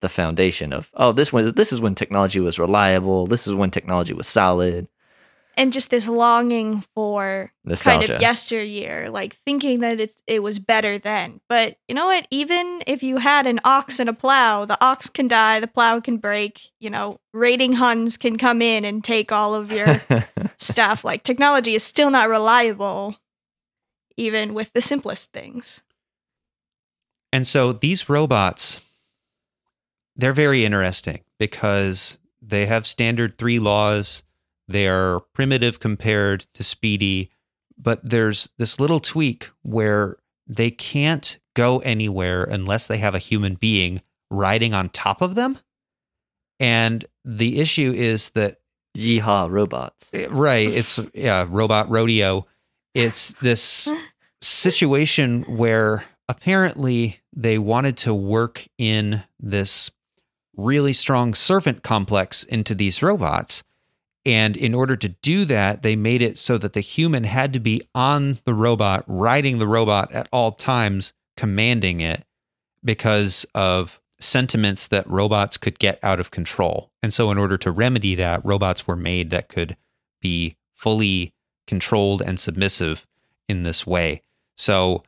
[0.00, 3.70] the foundation of, oh, this was this is when technology was reliable, this is when
[3.70, 4.88] technology was solid.
[5.56, 8.06] And just this longing for Nostalgia.
[8.06, 11.40] kind of yesteryear, like thinking that it, it was better then.
[11.48, 12.26] But you know what?
[12.30, 16.00] Even if you had an ox and a plow, the ox can die, the plow
[16.00, 20.00] can break, you know, raiding Huns can come in and take all of your
[20.58, 21.04] stuff.
[21.04, 23.16] Like technology is still not reliable,
[24.16, 25.82] even with the simplest things.
[27.32, 28.80] And so these robots,
[30.14, 34.22] they're very interesting because they have standard three laws.
[34.68, 37.30] They are primitive compared to Speedy,
[37.78, 43.54] but there's this little tweak where they can't go anywhere unless they have a human
[43.54, 45.58] being riding on top of them.
[46.60, 48.58] And the issue is that
[48.96, 50.10] Yeehaw robots.
[50.14, 50.68] Eh, Right.
[50.68, 52.46] It's yeah, robot rodeo.
[52.94, 53.92] It's this
[54.40, 59.90] situation where apparently they wanted to work in this
[60.56, 63.64] really strong servant complex into these robots.
[64.26, 67.60] And in order to do that, they made it so that the human had to
[67.60, 72.24] be on the robot, riding the robot at all times, commanding it
[72.82, 76.90] because of sentiments that robots could get out of control.
[77.02, 79.76] And so, in order to remedy that, robots were made that could
[80.20, 81.34] be fully
[81.66, 83.06] controlled and submissive
[83.48, 84.22] in this way.
[84.56, 85.02] So,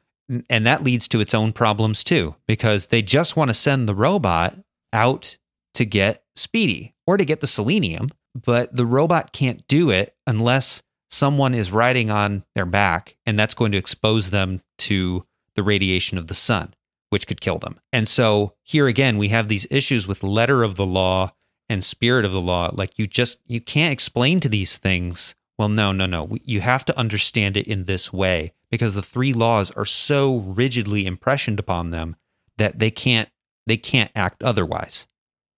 [0.51, 3.95] and that leads to its own problems too, because they just want to send the
[3.95, 4.57] robot
[4.93, 5.37] out
[5.75, 8.11] to get Speedy or to get the selenium,
[8.45, 13.55] but the robot can't do it unless someone is riding on their back, and that's
[13.55, 16.75] going to expose them to the radiation of the sun,
[17.11, 17.81] which could kill them.
[17.93, 21.33] And so here again, we have these issues with letter of the law
[21.69, 22.71] and spirit of the law.
[22.73, 25.35] Like you just you can't explain to these things.
[25.59, 26.37] Well, no, no, no.
[26.45, 31.07] You have to understand it in this way because the three laws are so rigidly
[31.07, 32.17] impressioned upon them
[32.59, 33.29] that they can't
[33.67, 35.07] they can't act otherwise.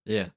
[0.04, 0.28] Yeah.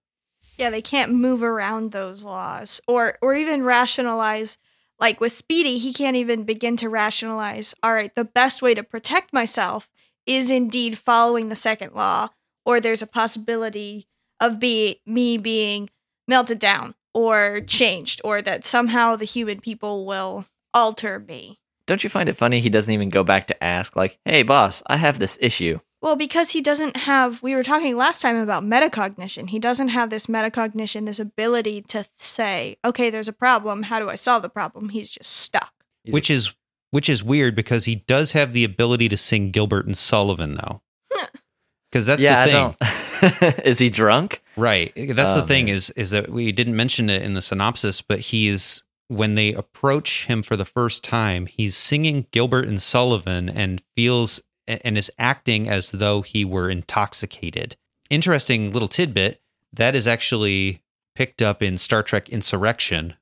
[0.62, 4.60] Yeah, they can't move around those laws or or even rationalize
[5.00, 8.84] like with Speedy, he can't even begin to rationalize, all right, the best way to
[8.84, 9.90] protect myself
[10.28, 12.30] is indeed following the second law
[12.64, 14.08] or there's a possibility
[14.40, 15.90] of be me being
[16.28, 20.46] melted down or changed or that somehow the human people will
[20.76, 21.60] alter me.
[21.88, 24.84] Don't you find it funny he doesn't even go back to ask like, "Hey boss,
[24.86, 28.64] I have this issue." Well, because he doesn't have, we were talking last time about
[28.64, 29.50] metacognition.
[29.50, 33.84] He doesn't have this metacognition, this ability to say, okay, there's a problem.
[33.84, 34.90] How do I solve the problem?
[34.90, 35.74] He's just stuck.
[36.04, 36.56] He's which is
[36.90, 40.82] which is weird because he does have the ability to sing Gilbert and Sullivan though.
[41.92, 42.76] Because that's yeah, the
[43.30, 43.54] thing.
[43.66, 44.42] is he drunk?
[44.56, 44.94] Right.
[44.96, 45.76] That's the Oh, thing man.
[45.76, 50.26] is is that we didn't mention it in the synopsis, but he's when they approach
[50.26, 54.42] him for the first time, he's singing Gilbert and Sullivan and feels
[54.84, 57.76] and is acting as though he were intoxicated.
[58.10, 59.42] Interesting little tidbit
[59.74, 60.82] that is actually
[61.16, 63.16] picked up in Star Trek Insurrection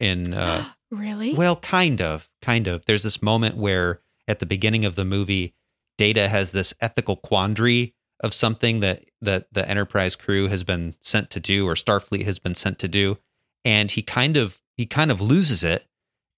[0.00, 1.34] in uh really?
[1.34, 2.84] well, kind of, kind of.
[2.86, 5.54] There's this moment where at the beginning of the movie,
[5.98, 11.30] Data has this ethical quandary of something that that the Enterprise crew has been sent
[11.30, 13.18] to do, or Starfleet has been sent to do,
[13.64, 15.86] and he kind of he kind of loses it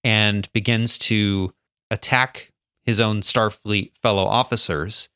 [0.03, 1.53] and begins to
[1.89, 2.51] attack
[2.85, 5.09] his own Starfleet fellow officers,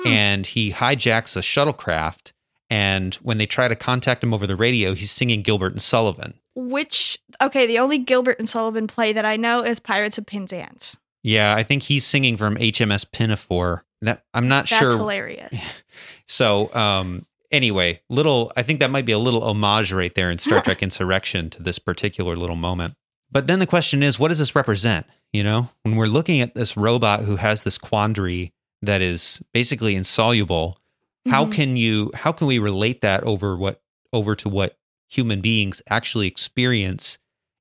[0.00, 0.08] Hmm.
[0.08, 2.32] and he hijacks a shuttlecraft.
[2.68, 6.34] And when they try to contact him over the radio, he's singing Gilbert and Sullivan.
[6.54, 10.96] Which, okay, the only Gilbert and Sullivan play that I know is Pirates of Penzance.
[11.22, 13.84] Yeah, I think he's singing from HMS Pinafore.
[14.02, 14.88] That I'm not That's sure.
[14.88, 15.66] That's hilarious.
[16.26, 18.52] So, um, anyway, little.
[18.56, 21.62] I think that might be a little homage right there in Star Trek Insurrection to
[21.62, 22.94] this particular little moment.
[23.30, 25.06] But then the question is, what does this represent?
[25.36, 29.94] You know, when we're looking at this robot who has this quandary that is basically
[29.94, 30.80] insoluble,
[31.26, 31.52] how Mhm.
[31.52, 32.10] can you?
[32.14, 33.82] How can we relate that over what
[34.14, 34.78] over to what
[35.10, 37.18] human beings actually experience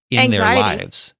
[0.09, 0.37] in Anxiety.
[0.37, 1.15] their lives?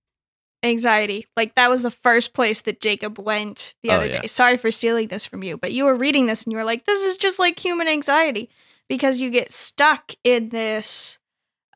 [0.63, 1.27] Anxiety.
[1.35, 4.21] Like, that was the first place that Jacob went the Oh, other yeah.
[4.21, 4.27] day.
[4.27, 6.85] Sorry for stealing this from you, but you were reading this and you were like,
[6.85, 8.49] this is just like human anxiety
[8.87, 11.19] because you get stuck in this.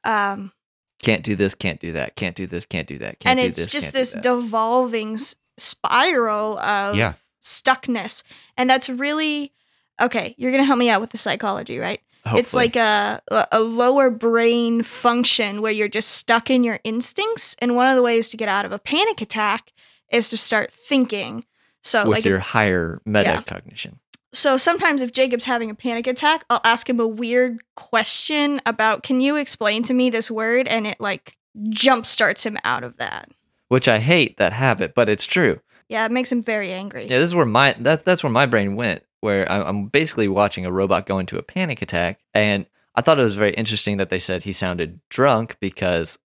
[0.06, 0.54] Um,
[1.02, 3.48] Can't do this, can't do that, can't do this, can't do that, can't and do
[3.48, 3.72] it's this.
[3.72, 7.14] just can't this devolving s- spiral of Yeah.
[7.42, 8.24] stuckness
[8.58, 9.54] and that's really
[10.02, 12.02] okay you're gonna help me out with the psychology right
[12.36, 17.76] it's like a a lower brain function where you're just stuck in your instincts and
[17.76, 19.72] one of the ways to get out of a panic attack
[20.12, 21.44] is to start thinking
[21.82, 23.96] so with like your higher metacognition.
[24.34, 29.04] So sometimes if Jacob's having a panic attack, I'll ask him a weird question about
[29.04, 31.38] can you explain to me this word and it like
[31.70, 33.30] jump starts him out of that.
[33.68, 35.60] Which I hate that habit, but it's true.
[35.90, 37.04] Yeah, it makes him very angry.
[37.04, 39.04] Yeah, this is where my that, that's where my brain went.
[39.22, 42.66] Where I'm, I'm basically watching a robot go into a panic attack, and
[42.96, 46.20] I thought it was very interesting that they said he sounded drunk because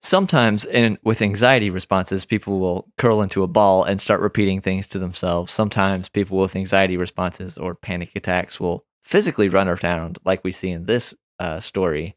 [0.00, 4.88] sometimes in with anxiety responses, people will curl into a ball and start repeating things
[4.88, 5.52] to themselves.
[5.52, 10.70] Sometimes people with anxiety responses or panic attacks will physically run around, like we see
[10.70, 12.16] in this uh, story,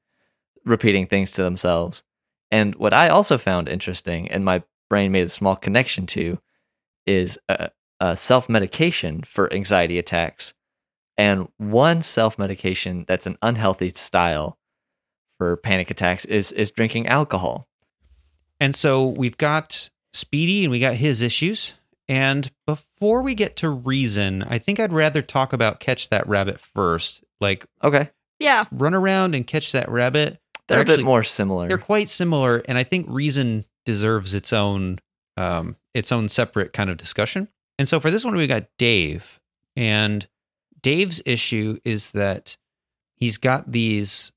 [0.65, 2.03] repeating things to themselves.
[2.51, 6.39] And what I also found interesting, and my brain made a small connection to,
[7.05, 7.67] is uh,
[7.99, 10.53] uh, self medication for anxiety attacks.
[11.17, 14.57] And one self medication that's an unhealthy style
[15.37, 17.67] for panic attacks is is drinking alcohol.
[18.63, 21.73] And so we've got Speedy and we got his issues.
[22.07, 26.61] And before we get to reason, I think I'd rather talk about catch that rabbit
[26.61, 27.23] first.
[27.41, 28.09] Like Okay,
[28.39, 28.63] Yeah.
[28.73, 30.39] Runaround and catch that rabbit.
[30.69, 31.67] they're, a actually- bit more similar.
[31.67, 34.99] They're quite similar, and I think reason deserves its own
[35.35, 37.49] um, its own separate kind of discussion.
[37.77, 39.41] And so for this one, we got Dave,
[39.75, 40.25] and
[40.81, 42.55] Dave's issue is that
[43.15, 44.31] he's got these.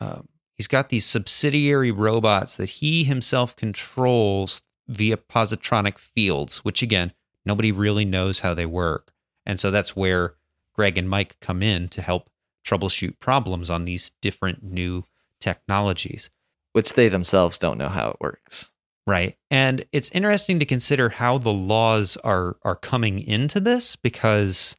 [0.00, 0.28] Um,
[0.60, 7.14] He's got these subsidiary robots that he himself controls via positronic fields, which again,
[7.46, 9.10] nobody really knows how they work.
[9.46, 10.34] And so that's where
[10.74, 12.28] Greg and Mike come in to help
[12.62, 15.06] troubleshoot problems on these different new
[15.40, 16.28] technologies.
[16.74, 18.70] Which they themselves don't know how it works.
[19.06, 19.38] Right.
[19.50, 24.76] And it's interesting to consider how the laws are are coming into this because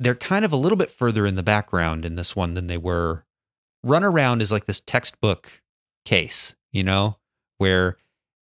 [0.00, 2.76] they're kind of a little bit further in the background in this one than they
[2.76, 3.24] were.
[3.84, 5.62] Runaround is like this textbook
[6.04, 7.18] case, you know,
[7.58, 7.96] where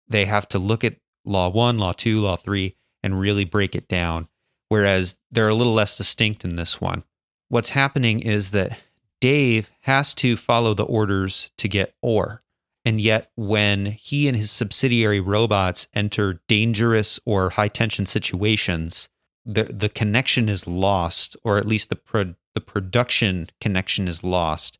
[0.09, 3.89] they have to look at law 1, law 2, law 3 and really break it
[3.89, 4.29] down
[4.69, 7.05] whereas they're a little less distinct in this one.
[7.49, 8.79] What's happening is that
[9.21, 12.43] Dave has to follow the orders to get ore.
[12.85, 19.09] And yet, when he and his subsidiary robots enter dangerous or high tension situations,
[19.45, 24.79] the, the connection is lost, or at least the, pro, the production connection is lost.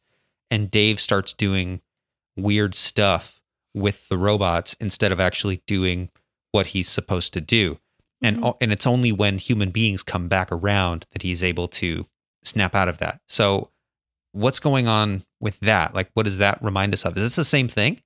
[0.51, 1.81] And Dave starts doing
[2.37, 3.41] weird stuff
[3.75, 6.11] with the robots instead of actually doing
[6.53, 7.79] what he's supposed to do.
[8.23, 8.57] And, Mhm.
[8.61, 12.07] and it's only when human beings come back around that he's able to
[12.43, 13.21] snap out of that.
[13.29, 13.71] So,
[14.33, 15.95] what's going on with that?
[15.95, 17.17] Like, what does that remind us of?
[17.17, 18.03] Is this the same thing?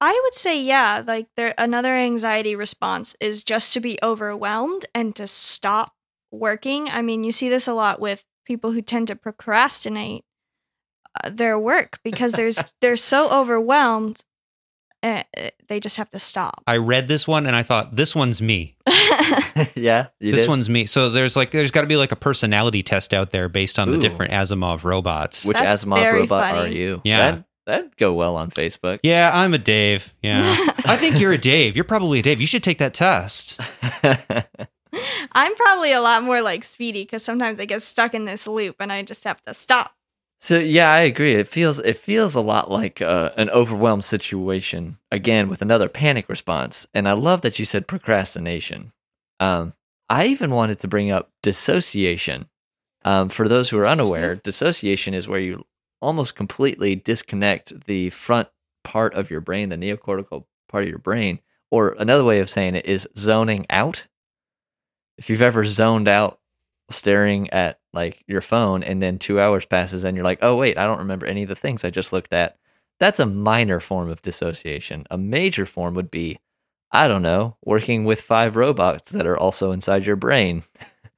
[0.00, 5.16] I would say yeah, like there another anxiety response is just to be overwhelmed and
[5.16, 5.94] to stop
[6.30, 6.88] working.
[6.90, 10.24] I mean, you see this a lot with people who tend to procrastinate
[11.30, 14.24] their work because there's they're so overwhelmed
[15.02, 15.22] uh,
[15.68, 16.62] they just have to stop.
[16.66, 18.76] I read this one and I thought this one's me.
[19.74, 20.48] yeah, you this did?
[20.48, 20.86] one's me.
[20.86, 23.90] So there's like there's got to be like a personality test out there based on
[23.90, 25.44] the different Asimov robots.
[25.44, 26.58] Which That's Asimov very robot funny.
[26.58, 27.00] are you?
[27.04, 27.30] Yeah.
[27.30, 29.00] That, that'd go well on Facebook.
[29.02, 30.12] yeah, I'm a Dave.
[30.22, 30.42] Yeah.
[30.84, 31.76] I think you're a Dave.
[31.76, 32.40] You're probably a Dave.
[32.40, 33.60] You should take that test.
[35.32, 38.76] I'm probably a lot more like Speedy because sometimes I get stuck in this loop
[38.80, 39.92] and I just have to stop.
[40.40, 41.34] So yeah, I agree.
[41.34, 46.28] It feels it feels a lot like uh, an overwhelmed situation again with another panic
[46.28, 46.86] response.
[46.94, 48.92] And I love that you said procrastination.
[49.40, 49.74] Um,
[50.08, 52.48] I even wanted to bring up dissociation.
[53.04, 55.64] Um, for those who are unaware, dissociation is where you
[56.02, 58.48] almost completely disconnect the front
[58.84, 61.40] part of your brain, the neocortical part of your brain.
[61.70, 64.06] Or another way of saying it is zoning out.
[65.18, 66.40] If you've ever zoned out
[66.90, 70.78] staring at like your phone and then two hours passes and you're like, oh wait,
[70.78, 72.56] I don't remember any of the things I just looked at.
[73.00, 75.06] That's a minor form of dissociation.
[75.10, 76.38] A major form would be,
[76.92, 80.62] I don't know, working with five robots that are also inside your brain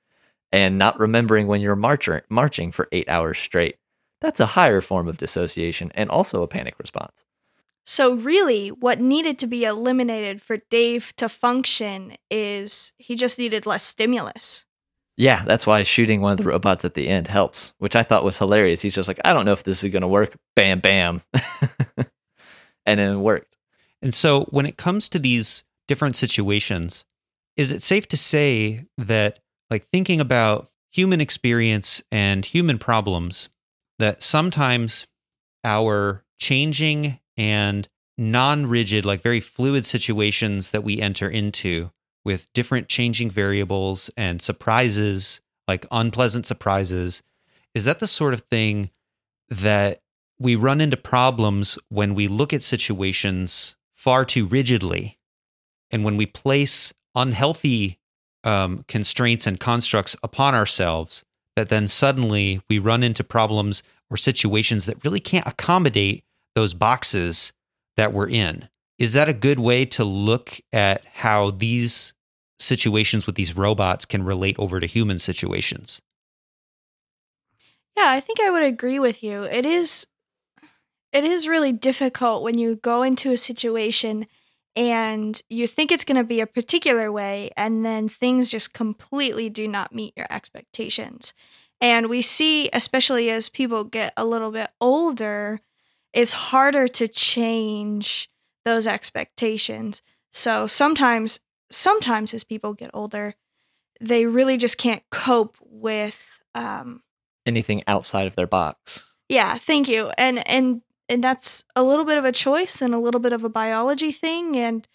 [0.53, 3.77] and not remembering when you're marching marching for eight hours straight.
[4.21, 7.25] That's a higher form of dissociation and also a panic response.
[7.85, 13.65] So, really, what needed to be eliminated for Dave to function is he just needed
[13.65, 14.67] less stimulus.
[15.19, 18.23] Yeah, that's why shooting one of the robots at the end helps, which I thought
[18.23, 18.81] was hilarious.
[18.81, 20.37] He's just like, I don't know if this is going to work.
[20.55, 21.23] Bam, bam.
[22.87, 23.57] and then it worked.
[24.01, 27.05] And so when it comes to these different situations,
[27.57, 29.41] is it safe to say that
[29.71, 33.49] like thinking about human experience and human problems
[33.99, 35.09] that sometimes
[35.65, 41.91] our changing and non-rigid like very fluid situations that we enter into
[42.29, 47.23] with different changing variables and surprises like unpleasant surprises
[47.75, 48.91] is that the sort of thing
[49.49, 50.03] that
[50.39, 55.19] we run into problems when we look at situations far too rigidly
[55.91, 57.99] and when we place unhealthy
[58.45, 61.25] um, constraints and constructs upon ourselves
[61.57, 66.25] that then suddenly we run into problems or situations that really can't accommodate
[66.55, 67.55] those boxes
[67.97, 68.69] that we're in.
[68.99, 72.13] Is that a good way to look at how these
[72.59, 76.01] situations with these robots can relate over to human situations
[77.97, 79.43] Yeah, I think I would agree with you.
[79.43, 80.07] It is
[81.13, 84.27] it is really difficult when you go into a situation
[84.77, 89.49] and you think it's going to be a particular way and then things just completely
[89.49, 91.35] do not meet your expectations.
[91.81, 95.61] And we see especially as people get a little bit older,
[96.13, 98.31] it's harder to change
[98.65, 100.03] those expectations.
[100.31, 101.41] So sometimes
[101.71, 103.35] sometimes as people get older,
[104.01, 107.03] they really just can't cope with um
[107.47, 109.05] Anything outside of their box.
[109.29, 110.11] yeah, thank you.
[110.19, 113.43] And and and that's a little bit of a choice and a little bit of
[113.45, 114.87] a biology thing and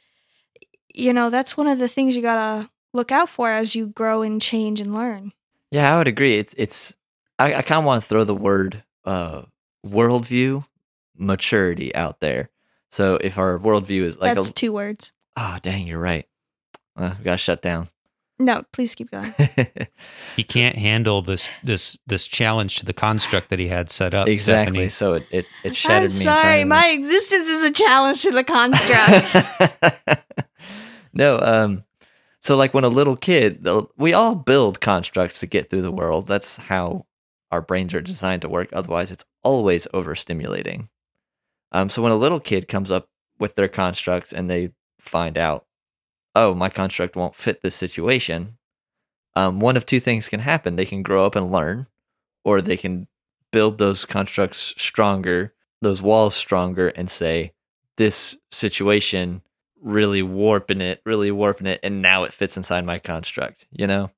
[0.94, 3.88] you know, that's one of the things you got to look out for as you
[3.88, 5.32] grow and change and learn.
[5.72, 6.38] Yeah, I would agree.
[6.38, 6.94] It's it's
[7.40, 9.44] I, I kind of want to throw the word uh
[9.86, 10.66] worldview
[11.18, 12.50] maturity out there.
[12.92, 15.14] So if our worldview is like that's a two words.
[15.36, 16.28] oh dang, you're right.
[16.96, 17.88] Uh, we gotta shut down.
[18.40, 19.34] No, please keep going.
[20.36, 24.28] He can't handle this this this challenge to the construct that he had set up.
[24.28, 24.90] exactly.
[24.90, 24.90] Stephanie.
[24.90, 26.64] So it, it, it shattered I'm me sorry, entirely.
[26.66, 30.26] my existence is a challenge to the construct.
[31.14, 31.84] no, um,
[32.42, 36.26] so like when a little kid, we all build constructs to get through the world.
[36.26, 37.06] That's how
[37.52, 38.70] our brains are designed to work.
[38.74, 40.90] Otherwise, it's always overstimulating.
[41.72, 45.68] Um, so when a little kid comes up with their constructs and they find out,
[46.36, 48.58] oh, my construct won't fit this situation,
[49.36, 50.76] um, one of two things can happen.
[50.76, 51.88] They can grow up and learn,
[52.44, 53.08] or they can
[53.52, 57.54] build those constructs stronger, those walls stronger, and say,
[57.98, 59.42] this situation
[59.82, 64.10] really warping it, really warping it, and now it fits inside my construct, you know?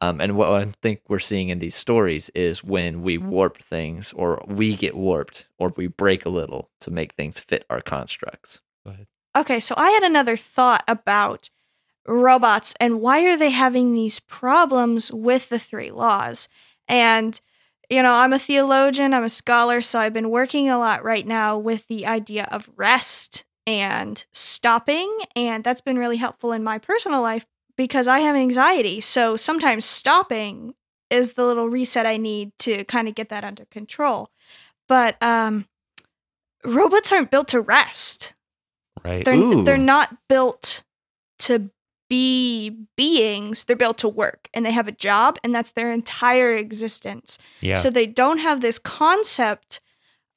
[0.00, 4.12] Um, and what I think we're seeing in these stories is when we warp things,
[4.12, 8.60] or we get warped, or we break a little to make things fit our constructs.
[9.36, 11.50] Okay, so I had another thought about
[12.06, 16.48] robots and why are they having these problems with the three laws?
[16.88, 17.40] And
[17.90, 21.26] you know, I'm a theologian, I'm a scholar, so I've been working a lot right
[21.26, 26.78] now with the idea of rest and stopping, and that's been really helpful in my
[26.78, 29.00] personal life because I have anxiety.
[29.00, 30.74] So sometimes stopping
[31.10, 34.30] is the little reset I need to kind of get that under control.
[34.88, 35.66] But um
[36.64, 38.33] robots aren't built to rest.
[39.04, 39.24] Right.
[39.24, 39.64] They're Ooh.
[39.64, 40.84] they're not built
[41.40, 41.70] to
[42.08, 43.64] be beings.
[43.64, 47.38] They're built to work and they have a job and that's their entire existence.
[47.60, 47.76] yeah.
[47.76, 49.80] So they don't have this concept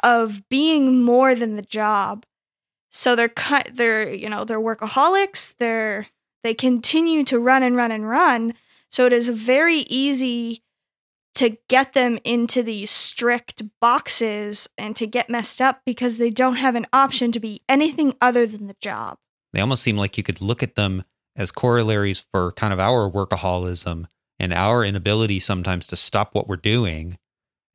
[0.04, 2.26] of being more than the job.
[2.92, 5.54] So they're ki- they're you know they're workaholics.
[5.60, 6.08] They're
[6.44, 8.54] they continue to run and run and run.
[8.90, 10.64] So it is very easy
[11.38, 16.58] to get them into these strict boxes and to get messed up because they don't
[16.58, 19.18] have an option to be anything other than the job.
[19.54, 21.04] they almost seem like you could look at them
[21.36, 24.06] as corollaries for kind of our workaholism
[24.40, 27.18] and our inability sometimes to stop what we're doing.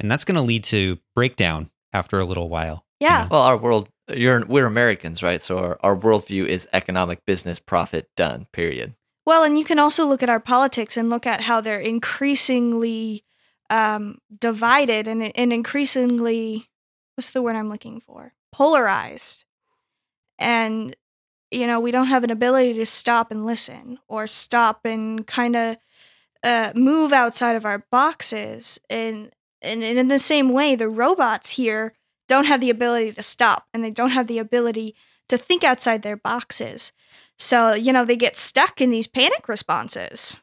[0.01, 2.85] And that's going to lead to breakdown after a little while.
[3.01, 3.23] you Yeah.
[3.23, 3.29] know?
[3.33, 5.41] Well, our world, you're we're Americans, right?
[5.41, 8.47] So our, our worldview is economic business profit done.
[8.53, 8.95] Period.
[9.25, 13.23] Well, and you can also look at our politics and look at how they're increasingly
[13.73, 16.69] um, divided and, and increasingly,
[17.17, 18.35] what's the word I'm looking for?
[18.53, 19.47] Polarized.
[20.39, 20.95] And,
[21.51, 25.57] you know, we don't have an ability to stop and listen or stop and kind
[25.57, 25.79] of
[26.45, 28.79] uh, move outside of our boxes.
[28.91, 29.31] And,
[29.63, 31.95] and, and in the same way, the robots here
[32.29, 34.95] don't have the ability to stop and they don't have the ability
[35.31, 36.93] to think outside their boxes.
[37.39, 40.42] So, you know, they get stuck in these panic responses.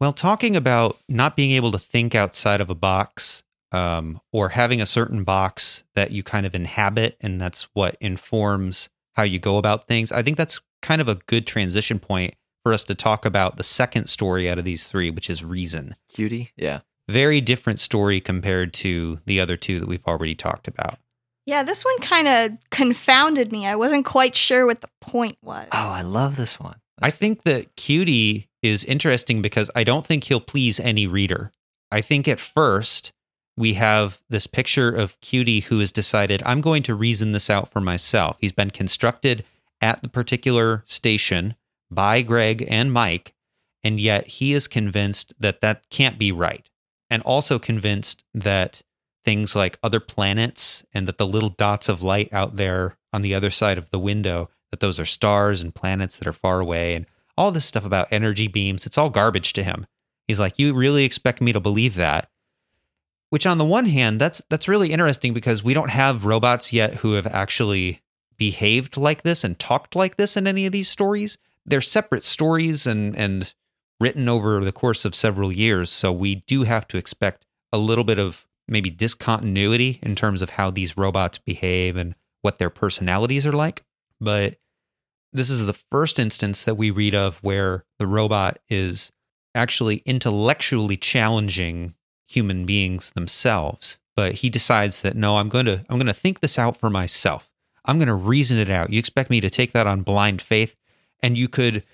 [0.00, 3.42] Well, talking about not being able to think outside of a box
[3.72, 8.88] um, or having a certain box that you kind of inhabit, and that's what informs
[9.14, 12.72] how you go about things, I think that's kind of a good transition point for
[12.72, 15.94] us to talk about the second story out of these three, which is Reason.
[16.12, 16.50] Cutie.
[16.56, 16.80] Yeah.
[17.08, 20.98] Very different story compared to the other two that we've already talked about.
[21.46, 23.66] Yeah, this one kind of confounded me.
[23.66, 25.68] I wasn't quite sure what the point was.
[25.72, 26.76] Oh, I love this one.
[27.00, 31.52] I think that Cutie is interesting because I don't think he'll please any reader.
[31.90, 33.12] I think at first
[33.56, 37.70] we have this picture of Cutie who has decided, I'm going to reason this out
[37.70, 38.36] for myself.
[38.40, 39.44] He's been constructed
[39.80, 41.54] at the particular station
[41.90, 43.34] by Greg and Mike,
[43.82, 46.68] and yet he is convinced that that can't be right.
[47.10, 48.82] And also convinced that
[49.24, 53.34] things like other planets and that the little dots of light out there on the
[53.34, 56.96] other side of the window that those are stars and planets that are far away
[56.96, 57.06] and
[57.38, 59.86] all this stuff about energy beams it's all garbage to him.
[60.26, 62.28] He's like you really expect me to believe that?
[63.30, 66.96] Which on the one hand that's that's really interesting because we don't have robots yet
[66.96, 68.02] who have actually
[68.36, 71.38] behaved like this and talked like this in any of these stories.
[71.64, 73.54] They're separate stories and and
[74.00, 78.02] written over the course of several years so we do have to expect a little
[78.02, 83.46] bit of maybe discontinuity in terms of how these robots behave and what their personalities
[83.46, 83.84] are like.
[84.20, 84.56] But
[85.34, 89.10] this is the first instance that we read of where the robot is
[89.54, 95.98] actually intellectually challenging human beings themselves but he decides that no i'm going to i'm
[95.98, 97.50] going to think this out for myself.
[97.86, 98.88] I'm going to reason it out.
[98.88, 100.74] You expect me to take that on blind faith?
[101.22, 101.84] And you could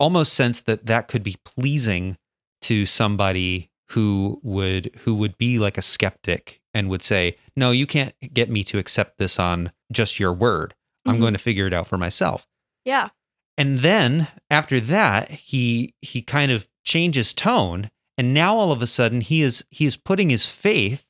[0.00, 2.16] almost sense that that could be pleasing
[2.62, 7.86] to somebody who would who would be like a skeptic and would say no you
[7.86, 10.74] can't get me to accept this on just your word.
[11.06, 11.20] I'm Mhm.
[11.20, 12.48] going to figure it out for myself
[12.84, 13.10] Yeah.
[13.56, 18.86] and then after that he he kind of changes tone and now all of a
[18.86, 21.04] sudden he is he is putting his faith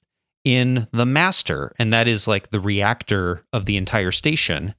[0.44, 4.74] in the master and that is like the reactor of the entire station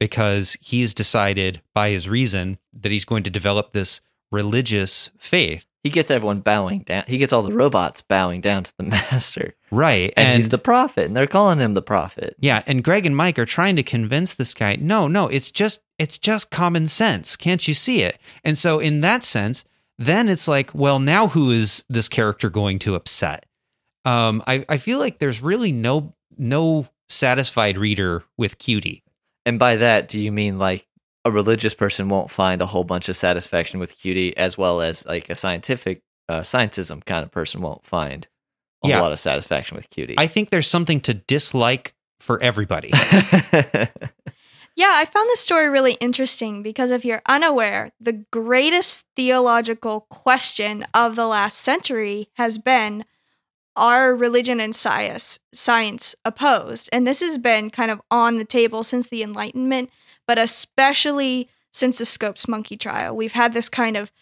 [0.00, 4.00] because he's decided by his reason that he's going to develop this
[4.32, 5.66] religious faith.
[5.82, 7.04] He gets everyone bowing down.
[7.08, 9.54] He gets all the robots bowing down to the master.
[9.70, 10.12] Right.
[10.16, 12.36] And, he's the prophet, and they're calling him the prophet.
[12.38, 15.80] Yeah, and Greg and Mike are trying to convince this guy, no, no, it's just
[15.98, 17.36] it's just common sense.
[17.36, 18.18] Can't you see it?
[18.44, 19.64] And so in that sense,
[19.98, 23.46] then it's like, well, now who is this character going to upset?
[24.04, 29.02] Um, I, I feel like there's really no no satisfied reader with Cutie.
[29.44, 30.86] And by that, do you mean like
[31.24, 35.06] a religious person won't find a whole bunch of satisfaction with cutie, as well as
[35.06, 38.26] like a scientific uh, scientism kind of person won't find
[38.84, 39.00] a Yeah.
[39.00, 40.14] lot of satisfaction with cutie?
[40.18, 42.90] I think there's something to dislike for everybody.
[44.74, 50.86] Yeah, I found this story really interesting because if you're unaware, the greatest theological question
[50.94, 53.04] of the last century has been
[53.76, 56.88] are religion and science science opposed?
[56.90, 59.90] And this has been kind of on the table since the Enlightenment,
[60.26, 63.16] but especially since the Scopes monkey trial.
[63.16, 64.12] We've had this kind of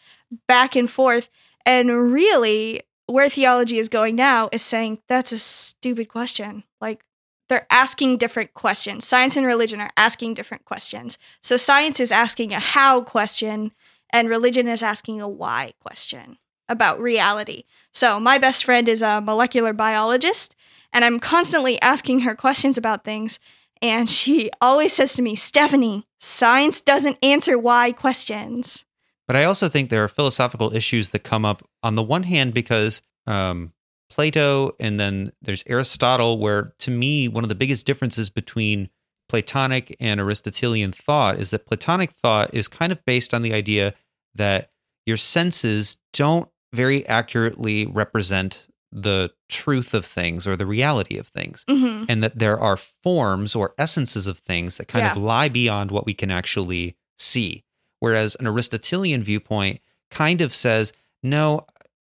[0.47, 1.29] back and forth
[1.67, 6.63] and really where theology is going now is saying that's a stupid question.
[6.81, 7.05] Like
[7.49, 9.05] they're asking different questions.
[9.05, 11.19] Science and religion are asking different questions.
[11.41, 13.73] So science is asking a how question,
[14.11, 16.39] and religion is asking a why question
[16.69, 17.65] about reality.
[17.93, 20.55] So my best friend is a molecular biologist,
[20.93, 23.41] and I'm constantly asking her questions about things.
[23.83, 28.85] And she always says to me, Stephanie, science doesn't answer why questions.
[29.27, 32.53] But I also think there are philosophical issues that come up on the one hand
[32.53, 33.73] because um,
[34.11, 38.91] Plato and then there's Aristotle, where to me, one of the biggest differences between
[39.29, 43.95] Platonic and Aristotelian thought is that Platonic thought is kind of based on the idea
[44.35, 44.71] that
[45.07, 51.65] your senses don't very accurately represent the truth of things or the reality of things
[51.69, 55.91] hmm and that there are forms or essences of things that kind of lie beyond
[55.93, 57.63] what we can actually see.
[58.01, 59.81] Whereas an Aristotelian viewpoint
[60.11, 61.67] kind of says, no,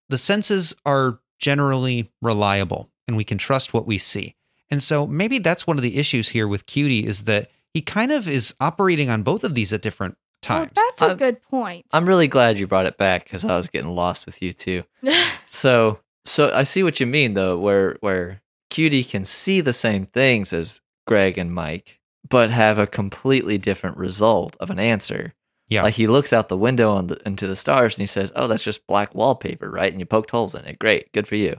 [0.08, 4.34] the senses are generally reliable and we can trust what we see.
[4.70, 8.10] And so maybe that's one of the issues here with Cutie is that he kind
[8.10, 10.16] of is operating on both of these at different
[10.48, 10.72] Well, times.
[10.74, 11.84] that's a I'm- good point.
[11.92, 14.82] I'm really glad you brought it back because I was getting lost with you too.
[15.44, 20.06] So, so I see what you mean though, where where Cutie can see the same
[20.06, 25.34] things as Greg and Mike, but have a completely different result of an answer.
[25.68, 25.84] Yeah.
[25.84, 28.46] like he looks out the window on the, into the stars and he says, "Oh,
[28.46, 30.78] that's just black wallpaper, right?" And you poked holes in it.
[30.78, 31.58] Great, good for you.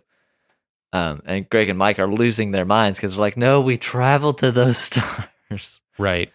[0.92, 4.38] Um, and Greg and Mike are losing their minds because they're like, "No, we traveled
[4.40, 4.78] to those
[5.50, 6.32] stars." Right.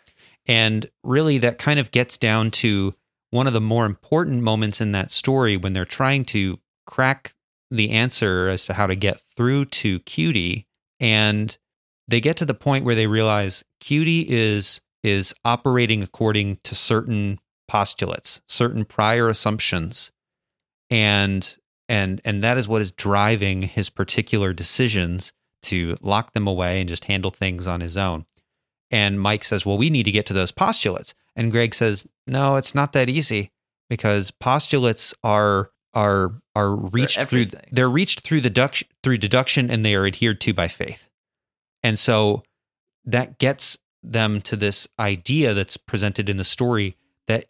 [0.46, 2.94] And really, that kind of gets down to
[3.30, 7.34] one of the more important moments in that story when they're trying to crack
[7.70, 10.66] the answer as to how to get through to Cutie.
[11.00, 11.56] And
[12.06, 17.38] they get to the point where they realize Cutie is is operating according to certain
[17.68, 20.10] postulates, certain prior assumptions.
[20.90, 21.56] And
[21.88, 26.88] and and that is what is driving his particular decisions to lock them away and
[26.88, 28.26] just handle things on his own.
[28.90, 31.14] And Mike says, Well, we need to get to those postulates.
[31.36, 33.50] And Greg says, No, it's not that easy
[33.88, 39.94] because postulates are are are reached through they're reached through deduction through deduction and they
[39.94, 41.08] are adhered to by faith.
[41.82, 42.42] And so
[43.04, 47.46] that gets them to this idea that's presented in the story that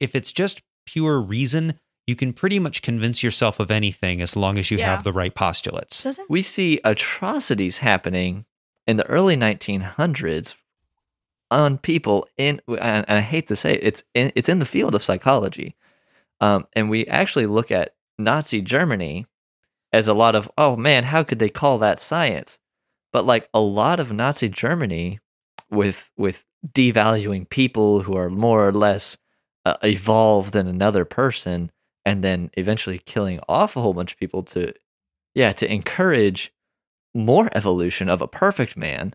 [0.00, 4.58] if it's just pure reason, you can pretty much convince yourself of anything as long
[4.58, 4.94] as you Yeah.
[4.96, 6.02] have the right postulates.
[6.02, 8.44] Doesn't we see atrocities happening
[8.86, 10.54] in the early 1900s
[11.50, 14.94] on people in and I hate to say it, it's in, it's in the field
[14.94, 15.74] of psychology.
[16.40, 19.26] Um, and we actually look at Nazi Germany
[19.92, 22.58] as a lot of oh man, how could they call that science?
[23.12, 25.20] But like a lot of Nazi Germany
[25.70, 29.16] with with devaluing people who are more or less
[29.64, 31.70] uh, evolved than another person
[32.04, 34.72] and then eventually killing off a whole bunch of people to
[35.34, 36.52] yeah, to encourage
[37.14, 39.14] more evolution of a perfect man,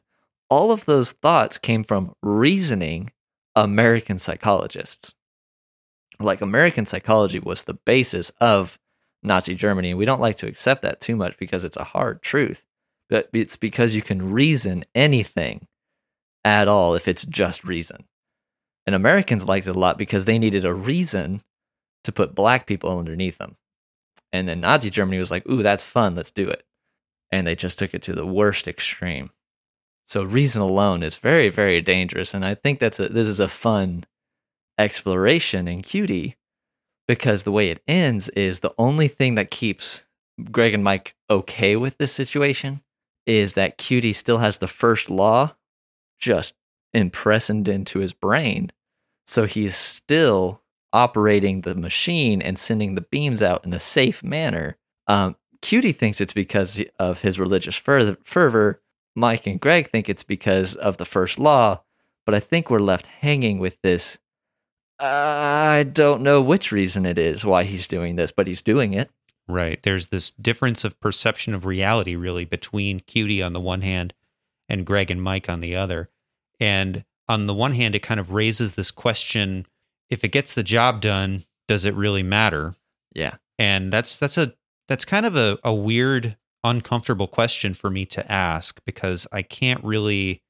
[0.50, 3.12] all of those thoughts came from reasoning
[3.56, 5.14] American psychologists.
[6.20, 8.78] Like American psychology was the basis of
[9.24, 9.92] Nazi Germany.
[9.92, 12.66] And we don't like to accept that too much because it's a hard truth.
[13.10, 15.68] But it's because you can reason anything
[16.44, 18.06] at all if it's just reason.
[18.86, 21.42] And Americans liked it a lot because they needed a reason
[22.04, 23.56] to put black people underneath them.
[24.32, 26.64] And then Nazi Germany was like, ooh, that's fun, let's do it.
[27.32, 29.32] And they just took it to the worst extreme.
[30.08, 32.34] So reason alone is very, very dangerous.
[32.34, 34.06] And I think that's a this is a fun
[34.80, 36.38] exploration in Cutie
[37.08, 40.04] because the way it ends is the only thing that keeps
[40.52, 42.82] Greg and Mike okay with this situation
[43.26, 45.56] is that Cutie still has the first law
[46.20, 46.56] just
[46.94, 48.72] impressed into his brain.
[49.28, 50.62] So he's still
[50.92, 54.78] operating the machine and sending the beams out in a safe manner.
[55.08, 58.82] Um, Cutie thinks it's because of his religious fervor.
[59.16, 61.84] Mike and Greg think it's because of the first law,
[62.26, 64.18] but I think we're left hanging with this.
[65.00, 69.10] I don't know which reason it is why he's doing this, but he's doing it.
[69.48, 69.82] Right.
[69.82, 74.14] There's this difference of perception of reality, really, between Cutie on the one hand
[74.68, 76.10] and Greg and Mike on the other.
[76.60, 79.66] And on the one hand, it kind of raises this question
[80.10, 82.76] if it gets the job done, does it really matter?
[83.14, 83.36] Yeah.
[83.58, 84.54] And that's that's a
[84.88, 89.84] that's kind of a, a weird, uncomfortable question for me to ask because I can't
[89.84, 90.42] really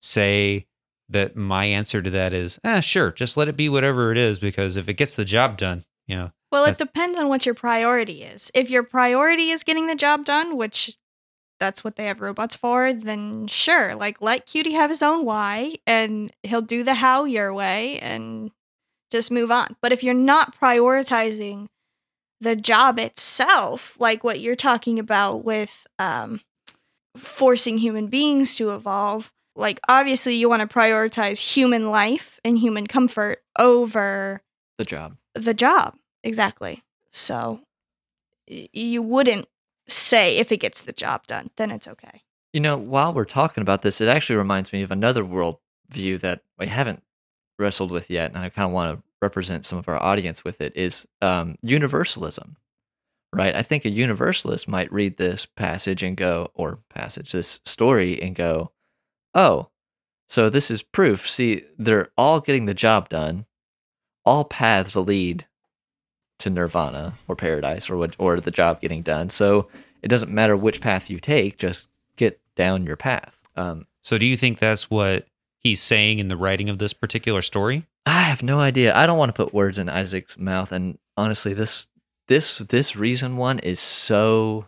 [0.00, 0.67] say
[1.08, 4.38] that my answer to that is, eh, sure, just let it be whatever it is,
[4.38, 6.32] because if it gets the job done, you know.
[6.50, 8.50] Well, it depends on what your priority is.
[8.54, 10.96] If your priority is getting the job done, which
[11.60, 15.74] that's what they have robots for, then sure, like let Cutie have his own why
[15.86, 18.50] and he'll do the how your way and
[19.10, 19.76] just move on.
[19.82, 21.66] But if you're not prioritizing
[22.40, 26.40] the job itself, like what you're talking about with um,
[27.16, 32.86] forcing human beings to evolve, like obviously you want to prioritize human life and human
[32.86, 34.40] comfort over
[34.78, 35.16] The job.
[35.34, 37.60] the job exactly so
[38.50, 39.46] y- you wouldn't
[39.88, 42.22] say if it gets the job done then it's okay
[42.54, 45.58] You know, while we're talking about this, it actually reminds me of another world
[45.90, 47.02] view that I haven't
[47.58, 50.60] wrestled with yet, and I kind of want to represent some of our audience with
[50.60, 50.72] it.
[50.76, 52.56] Is um, universalism,
[53.34, 53.54] right?
[53.54, 58.34] I think a universalist might read this passage and go, or passage, this story and
[58.34, 58.72] go,
[59.34, 59.68] "Oh,
[60.28, 61.28] so this is proof.
[61.28, 63.46] See, they're all getting the job done.
[64.24, 65.46] All paths lead
[66.38, 69.28] to nirvana or paradise or what, or the job getting done.
[69.28, 69.68] So
[70.02, 73.40] it doesn't matter which path you take; just get down your path.
[73.56, 75.26] Um, So do you think that's what
[75.58, 77.86] he's saying in the writing of this particular story?
[78.06, 78.94] I have no idea.
[78.96, 81.88] I don't want to put words in Isaac's mouth, and honestly, this
[82.26, 84.66] this this reason one is so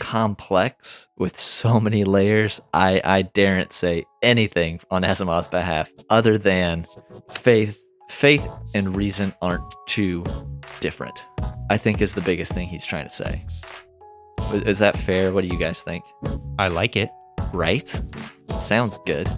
[0.00, 2.60] complex with so many layers.
[2.74, 6.86] I I daren't say anything on Asimov's behalf other than
[7.30, 7.80] faith.
[8.08, 8.44] Faith
[8.74, 10.24] and reason aren't too
[10.80, 11.24] different.
[11.70, 13.44] I think is the biggest thing he's trying to say.
[14.52, 15.32] Is that fair?
[15.32, 16.02] What do you guys think?
[16.58, 17.08] I like it.
[17.52, 17.88] Right?
[18.58, 19.28] Sounds good.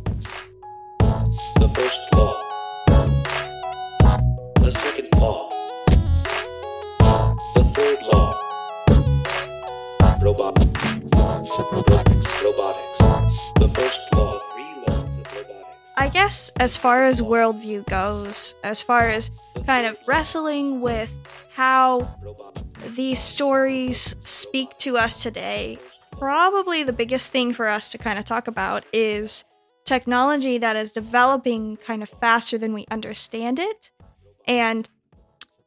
[16.02, 19.30] I guess as far as worldview goes as far as
[19.66, 21.12] kind of wrestling with
[21.54, 22.08] how
[22.96, 25.78] these stories speak to us today
[26.18, 29.44] probably the biggest thing for us to kind of talk about is
[29.84, 33.90] technology that is developing kind of faster than we understand it
[34.46, 34.88] and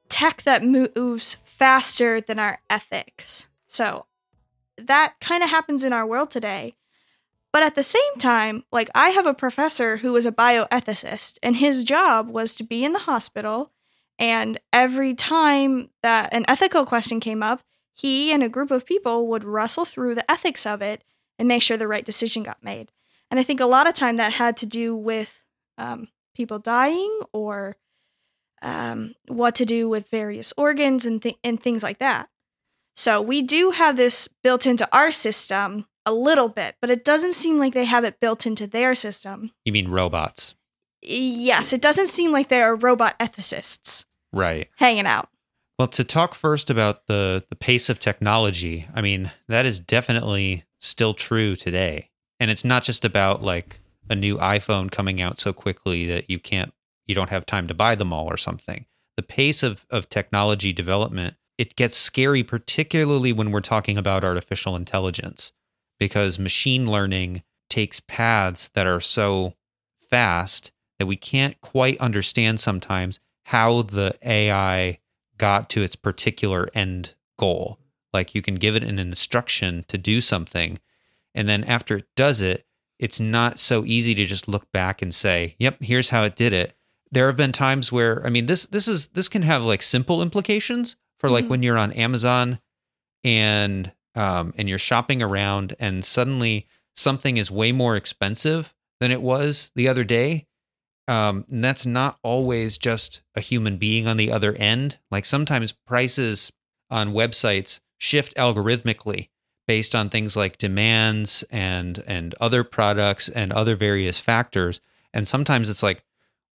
[0.10, 3.48] tech that moves faster than our ethics.
[3.68, 4.06] So
[4.78, 6.76] that kind of happens in our world today.
[7.56, 11.56] But at the same time, like I have a professor who was a bioethicist, and
[11.56, 13.72] his job was to be in the hospital.
[14.20, 17.62] And every time that an ethical question came up,
[17.94, 21.06] he and a group of people would wrestle through the ethics of it
[21.40, 22.92] and make sure the right decision got made.
[23.32, 25.42] And I think a lot of time that had to do with
[25.78, 27.78] um, people dying or
[28.64, 32.28] um, what to do with various organs and, th- and things like that.
[32.98, 37.34] So we do have this built into our system a little bit, but it doesn't
[37.34, 39.52] seem like they have it built into their system.
[39.66, 40.56] You mean robots?
[41.02, 44.70] Yes, it doesn't seem like they are robot ethicists Right.
[44.78, 45.30] hanging out.
[45.78, 50.64] Well, to talk first about the the pace of technology, I mean, that is definitely
[50.80, 52.10] still true today.
[52.40, 53.80] And it's not just about like
[54.10, 56.74] a new iPhone coming out so quickly that you can't
[57.08, 58.86] you don't have time to buy them all or something.
[59.18, 64.76] The pace of of technology development, it gets scary particularly when we're talking about artificial
[64.76, 65.52] intelligence
[66.00, 69.54] because machine learning takes paths that are so
[70.10, 75.00] fast that we can't quite understand sometimes how the AI
[75.38, 77.80] got to its particular end goal.
[78.14, 80.80] Like you can give it an instruction to do something,
[81.34, 82.66] and then after it does it,
[82.98, 86.54] it's not so easy to just look back and say, "Yep, here's how it did
[86.54, 86.78] it."
[87.12, 90.22] There have been times where I mean this this is this can have like simple
[90.22, 91.50] implications for like Mhm.
[91.50, 92.60] when you're on Amazon
[93.24, 99.22] and um and you're shopping around and suddenly something is way more expensive than it
[99.22, 100.46] was the other day
[101.08, 104.98] um, and that's not always just a human being on the other end.
[105.12, 106.52] Like sometimes prices
[106.90, 109.30] on websites shift algorithmically
[109.68, 114.82] based on things like demands and and other products and other various factors.
[115.14, 116.04] And sometimes it's like,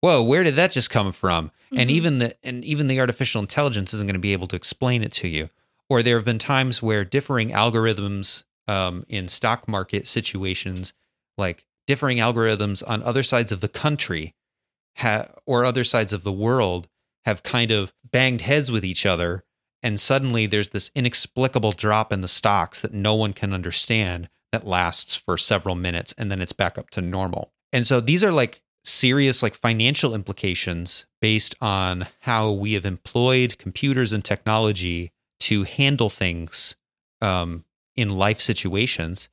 [0.01, 1.51] whoa, where did that just come from?
[1.71, 1.93] And Mhm.
[1.93, 5.13] even the and even the artificial intelligence isn't going to be able to explain it
[5.13, 5.49] to you.
[5.91, 10.93] Or there have been times where differing algorithms um, in stock market situations,
[11.37, 14.33] like differing algorithms on other sides of the country,
[14.95, 16.87] ha- or other sides of the world,
[17.25, 19.43] have kind of banged heads with each other,
[19.83, 24.65] and suddenly there's this inexplicable drop in the stocks that no one can understand that
[24.65, 27.51] lasts for several minutes, and then it's back up to normal.
[27.73, 33.57] And so these are like serious like financial implications based on how we have employed
[33.57, 35.11] computers and technology
[35.41, 36.75] to handle things
[37.21, 37.65] um,
[37.95, 39.29] in life situations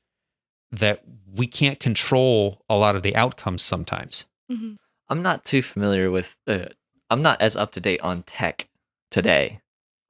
[0.71, 1.03] that
[1.35, 4.27] we can't control a lot of the outcomes sometimes.
[4.51, 4.77] Mhm.
[5.09, 6.37] I'm not too familiar with.
[6.47, 6.67] Uh,
[7.11, 8.69] I'm not as up to date on tech
[9.11, 9.61] today.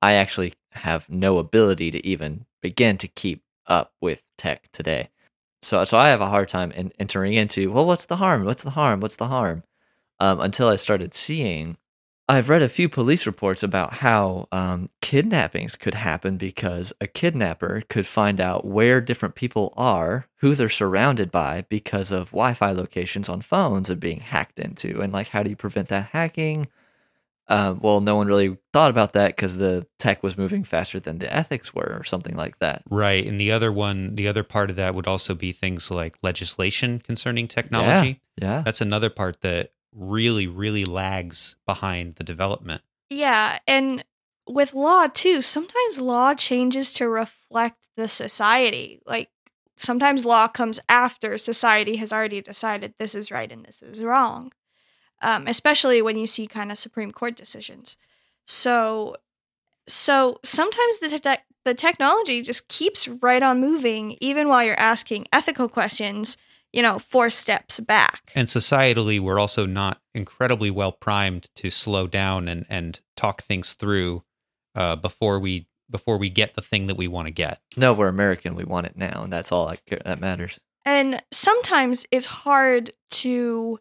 [0.02, 5.10] I actually have no ability to even begin to keep up with tech today.
[5.62, 7.70] So, so I have a hard time in entering into.
[7.70, 8.44] Well, what's the harm?
[8.44, 9.00] What's the harm?
[9.00, 9.64] What's the harm?
[10.20, 11.76] Um, until I started seeing.
[12.30, 17.84] I've read a few police reports about how um, kidnappings could happen because a kidnapper
[17.88, 22.72] could find out where different people are, who they're surrounded by, because of Wi Fi
[22.72, 25.00] locations on phones and being hacked into.
[25.00, 26.68] And, like, how do you prevent that hacking?
[27.50, 31.18] Um, well, no one really thought about that because the tech was moving faster than
[31.18, 32.82] the ethics were, or something like that.
[32.90, 33.26] Right.
[33.26, 36.98] And the other one, the other part of that would also be things like legislation
[36.98, 38.20] concerning technology.
[38.36, 38.60] Yeah.
[38.66, 42.82] That's another part that really, really lags behind the development.
[43.10, 44.04] Yeah, and
[44.46, 49.00] with law too, sometimes law changes to reflect the society.
[49.06, 49.28] Like
[49.76, 54.52] sometimes law comes after society has already decided this is right and this is wrong.
[55.20, 57.96] Um, especially when you see kind of Supreme Court decisions.
[58.46, 59.16] So,
[59.88, 65.26] so sometimes the te- the technology just keeps right on moving, even while you're asking
[65.32, 66.36] ethical questions.
[66.72, 68.30] You know, four steps back.
[68.34, 73.74] And societally, we're also not incredibly well primed to slow down and, and talk things
[73.74, 74.22] through
[74.74, 77.60] uh, before we before we get the thing that we want to get.
[77.76, 78.54] No, we're American.
[78.54, 80.60] We want it now, and that's all that, ca- that matters.
[80.84, 83.78] And sometimes it's hard to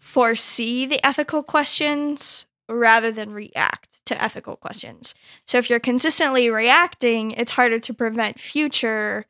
[0.00, 5.14] foresee the ethical questions rather than react to ethical questions.
[5.46, 9.26] So if you're consistently reacting, it's harder to prevent future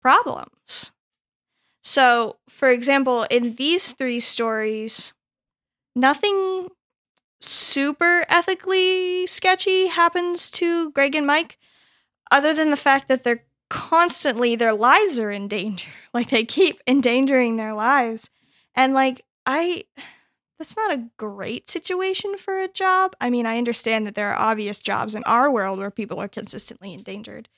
[0.00, 0.92] problems.
[1.82, 5.14] So, for example, in these three stories,
[5.94, 6.68] nothing
[7.40, 11.58] super ethically sketchy happens to Greg and Mike
[12.30, 15.88] other than the fact that they're constantly their lives are in danger.
[16.14, 18.28] Like they keep endangering their lives.
[18.74, 19.84] And like I
[20.58, 23.16] that's not a great situation for a job.
[23.20, 26.28] I mean, I understand that there are obvious jobs in our world where people are
[26.28, 27.48] consistently endangered.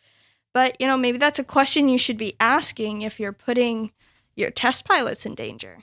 [0.54, 3.90] But, you know, maybe that's a question you should be asking if you're putting
[4.36, 5.78] your test pilots in danger.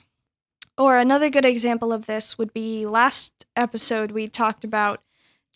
[0.78, 5.00] Or another good example of this would be last episode we talked about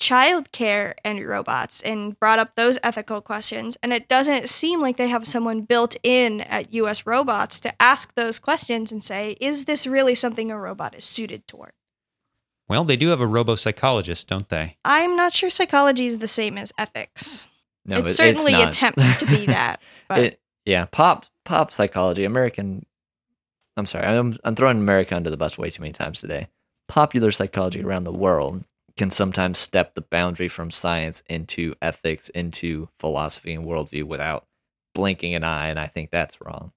[0.00, 3.76] childcare and robots and brought up those ethical questions.
[3.82, 8.14] And it doesn't seem like they have someone built in at US Robots to ask
[8.14, 11.72] those questions and say, is this really something a robot is suited toward?
[12.68, 14.76] Well, they do have a robo psychologist, don't they?
[14.84, 17.48] I'm not sure psychology is the same as ethics.
[17.84, 18.68] No, it it- certainly it's not.
[18.68, 19.80] attempts to be that.
[20.08, 22.84] But It, yeah, pop pop psychology, American.
[23.78, 26.48] I'm sorry, I'm I'm throwing America under the bus way too many times today.
[26.88, 28.64] Popular psychology around the world
[28.96, 34.46] can sometimes step the boundary from science into ethics, into philosophy and worldview without
[34.94, 36.72] blinking an eye, and I think that's wrong.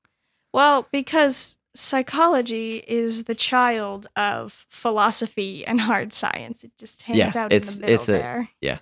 [0.53, 6.63] Well, because psychology is the child of philosophy and hard science.
[6.63, 8.49] It just hangs Yeah, out in the middle it's a- there.
[8.59, 8.79] Yeah,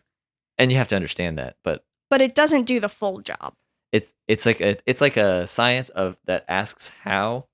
[0.58, 3.54] and you have to understand that, but But it doesn't do the full job.
[3.92, 7.48] It's it's like a it's like a science of that asks how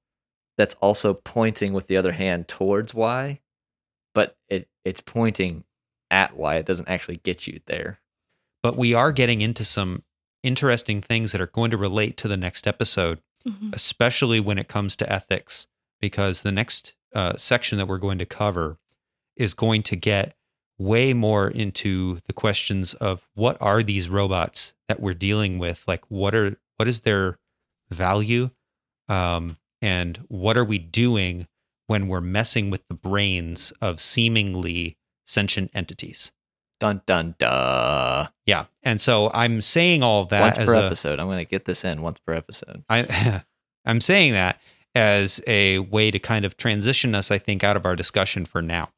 [0.57, 3.39] that's also pointing with the other hand towards why
[4.13, 5.63] but it it's pointing
[6.13, 6.55] at why.
[6.55, 7.99] It doesn't actually get you there.
[8.61, 10.03] But we are getting into some
[10.43, 13.19] interesting things that are going to relate to the next episode,
[13.73, 15.67] especially when it comes to ethics,
[15.99, 18.77] because the next uh, section that we're going to cover
[19.35, 20.35] is going to get
[20.83, 25.83] way more into the questions of what are these robots that we're dealing with?
[25.87, 27.37] Like what are what is their
[27.89, 28.49] value?
[29.07, 31.47] Um, and what are we doing
[31.87, 36.31] when we're messing with the brains of seemingly sentient entities?
[36.79, 38.27] Dun dun duh.
[38.45, 38.65] Yeah.
[38.81, 41.19] And so i'm saying all that once as per a, episode.
[41.19, 42.83] I'm going to get this in once per episode.
[42.89, 43.43] I,
[43.85, 44.59] I'm saying that
[44.95, 48.61] as a way to kind of transition us, I think, out of our discussion for
[48.61, 48.89] now.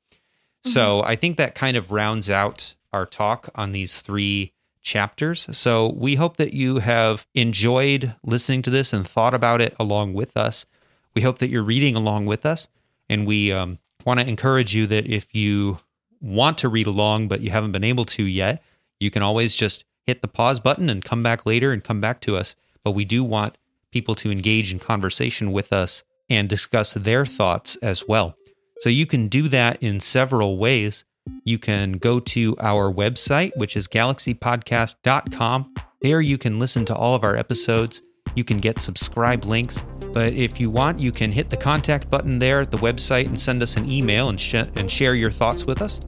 [0.66, 4.51] So I think that kind of rounds out our talk on these three
[4.82, 5.47] chapters.
[5.51, 10.13] So we hope that you have enjoyed listening to this and thought about it along
[10.13, 10.66] with us.
[11.13, 12.68] We hope that you're reading along with us,
[13.09, 15.80] and we um, want to encourage you that if you
[16.20, 18.61] want to read along but you haven't been able to yet,
[18.99, 22.22] you can always just hit the pause button and come back later and come back
[22.22, 22.55] to us.
[22.84, 23.57] But we do want
[23.91, 28.36] people to engage in conversation with us and discuss their thoughts as well.
[28.80, 31.05] So you can do that in several ways.
[31.43, 35.73] You can go to our website, which is galaxypodcast.com.
[36.01, 38.01] There you can listen to all of our episodes.
[38.36, 39.82] You can get subscribe links.
[40.13, 43.39] But if you want, you can hit the contact button there at the website and
[43.39, 45.99] send us an email and, sh- and share your thoughts with us.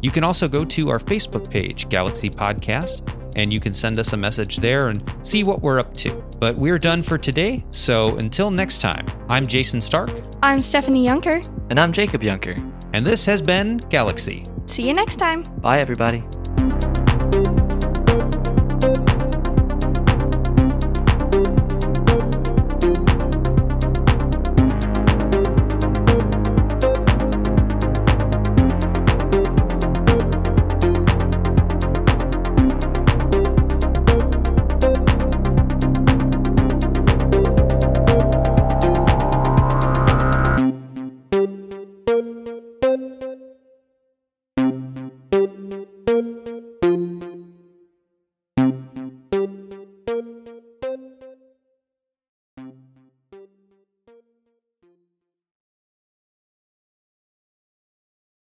[0.00, 3.02] You can also go to our Facebook page, Galaxy Podcast,
[3.36, 6.24] and you can send us a message there and see what we're up to.
[6.40, 10.10] But we're done for today, so until next time, I'm Jason Stark,
[10.42, 11.46] I'm Stephanie Yunker.
[11.70, 12.56] And I'm Jacob Yunker.
[12.92, 14.44] and this has been Galaxy.
[14.66, 15.42] See you next time.
[15.60, 16.24] Bye, everybody.